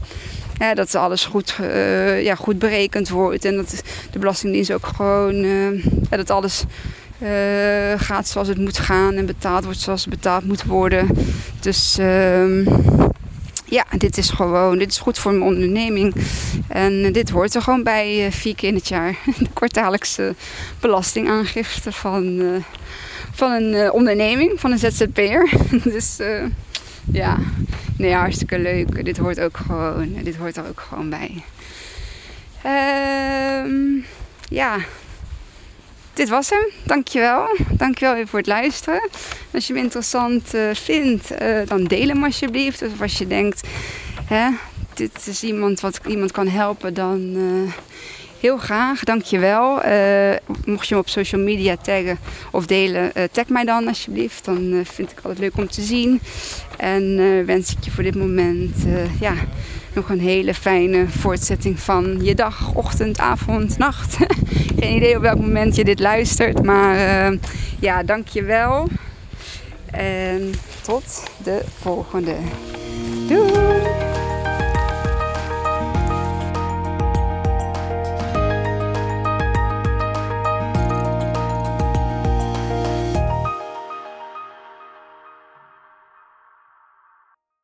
dat 0.74 0.96
alles 0.96 1.26
goed, 1.26 1.58
uh, 1.62 2.24
ja, 2.24 2.36
goed 2.36 2.60
berekend 2.60 3.10
wordt. 3.10 3.46
En 3.46 3.56
dat 3.56 3.84
de 4.12 4.20
Belastingdienst 4.20 4.72
ook 4.72 4.86
gewoon 4.86 5.36
ja, 6.10 6.18
dat 6.18 6.30
alles 6.30 6.64
uh, 7.24 7.30
gaat 7.98 8.28
zoals 8.28 8.48
het 8.48 8.58
moet 8.58 8.78
gaan 8.78 9.16
en 9.16 9.26
betaald 9.26 9.64
wordt 9.64 9.80
zoals 9.80 10.02
het 10.02 10.10
betaald 10.10 10.46
moet 10.46 10.64
worden. 10.64 11.08
Dus 11.60 11.98
ehm, 11.98 12.64
ja, 13.66 13.86
dit 13.98 14.18
is 14.18 14.30
gewoon, 14.30 14.78
dit 14.78 14.92
is 14.92 14.98
goed 14.98 15.20
voor 15.20 15.32
mijn 15.32 15.44
onderneming. 15.44 16.16
En 16.68 17.12
dit 17.12 17.30
hoort 17.30 17.56
er 17.56 17.62
gewoon 17.62 17.84
bij 17.84 18.28
vier 18.32 18.56
keer 18.56 18.70
in 18.70 18.76
het 18.76 18.88
jaar. 18.88 19.16
De 19.40 19.50
kwartaallijkse 19.54 20.36
belastingaangifte 20.80 21.92
van, 21.92 22.42
van 23.32 23.52
een 23.52 23.92
onderneming, 23.92 24.60
van 24.60 24.72
een 24.72 24.80
ZZP'er. 24.80 25.50
dus 25.94 26.18
ja, 27.12 27.38
nee, 28.00 28.14
hartstikke 28.14 28.60
leuk. 28.60 29.06
Dit 29.06 29.18
hoort 29.18 29.40
ook 29.40 29.58
gewoon, 29.58 30.14
dit 30.24 30.36
hoort 30.36 30.58
er 30.58 30.68
ook 30.68 30.80
gewoon 30.80 31.10
bij. 31.10 31.44
Um, 33.66 34.06
ja, 34.50 34.78
dit 36.14 36.30
was 36.30 36.50
hem. 36.50 36.70
Dankjewel. 36.84 37.58
Dankjewel 37.72 38.16
weer 38.16 38.28
voor 38.28 38.40
het 38.40 38.48
luisteren. 38.48 39.10
Als 39.52 39.68
je 39.68 39.74
hem 39.74 39.84
interessant 39.84 40.56
uh, 40.56 40.74
vindt, 40.74 41.42
uh, 41.42 41.62
dan 41.66 41.84
deel 41.84 42.08
hem 42.08 42.24
alsjeblieft. 42.24 42.82
Of 42.82 43.02
als 43.02 43.18
je 43.18 43.28
denkt, 43.28 43.68
hè, 44.26 44.50
dit 44.94 45.28
is 45.28 45.44
iemand 45.44 45.80
wat 45.80 46.00
iemand 46.08 46.32
kan 46.32 46.48
helpen, 46.48 46.94
dan... 46.94 47.34
Uh, 47.36 47.72
Heel 48.40 48.58
graag, 48.58 49.04
dankjewel. 49.04 49.86
Uh, 49.86 50.36
mocht 50.66 50.88
je 50.88 50.94
hem 50.94 51.04
op 51.04 51.10
social 51.10 51.42
media 51.42 51.78
taggen 51.78 52.20
of 52.52 52.66
delen, 52.66 53.12
uh, 53.18 53.24
tag 53.32 53.48
mij 53.48 53.66
dan 53.66 53.88
alsjeblieft. 53.88 54.46
Dan 54.46 54.64
uh, 54.64 54.86
vind 54.86 55.12
ik 55.12 55.18
altijd 55.22 55.40
leuk 55.40 55.58
om 55.58 55.68
te 55.68 55.82
zien. 55.82 56.22
En 56.78 57.16
wens 57.46 57.72
ik 57.72 57.84
je 57.84 57.92
voor 57.92 58.04
dit 58.04 58.16
moment 58.16 58.76
ja, 59.20 59.34
nog 59.94 60.10
een 60.10 60.20
hele 60.20 60.54
fijne 60.54 61.08
voortzetting 61.08 61.80
van 61.80 62.20
je 62.22 62.36
dag, 62.36 62.74
ochtend, 62.74 63.20
avond, 63.20 63.78
nacht. 63.78 64.18
Geen 64.80 64.96
idee 64.96 65.16
op 65.16 65.22
welk 65.22 65.40
moment 65.40 65.76
je 65.76 65.84
dit 65.84 66.00
luistert. 66.00 66.64
Maar 66.64 66.98
ja, 67.80 68.04
dankjewel. 68.04 68.88
En 69.92 70.54
tot 70.82 71.24
de 71.44 71.62
volgende. 71.80 72.36
Doei! 73.28 74.09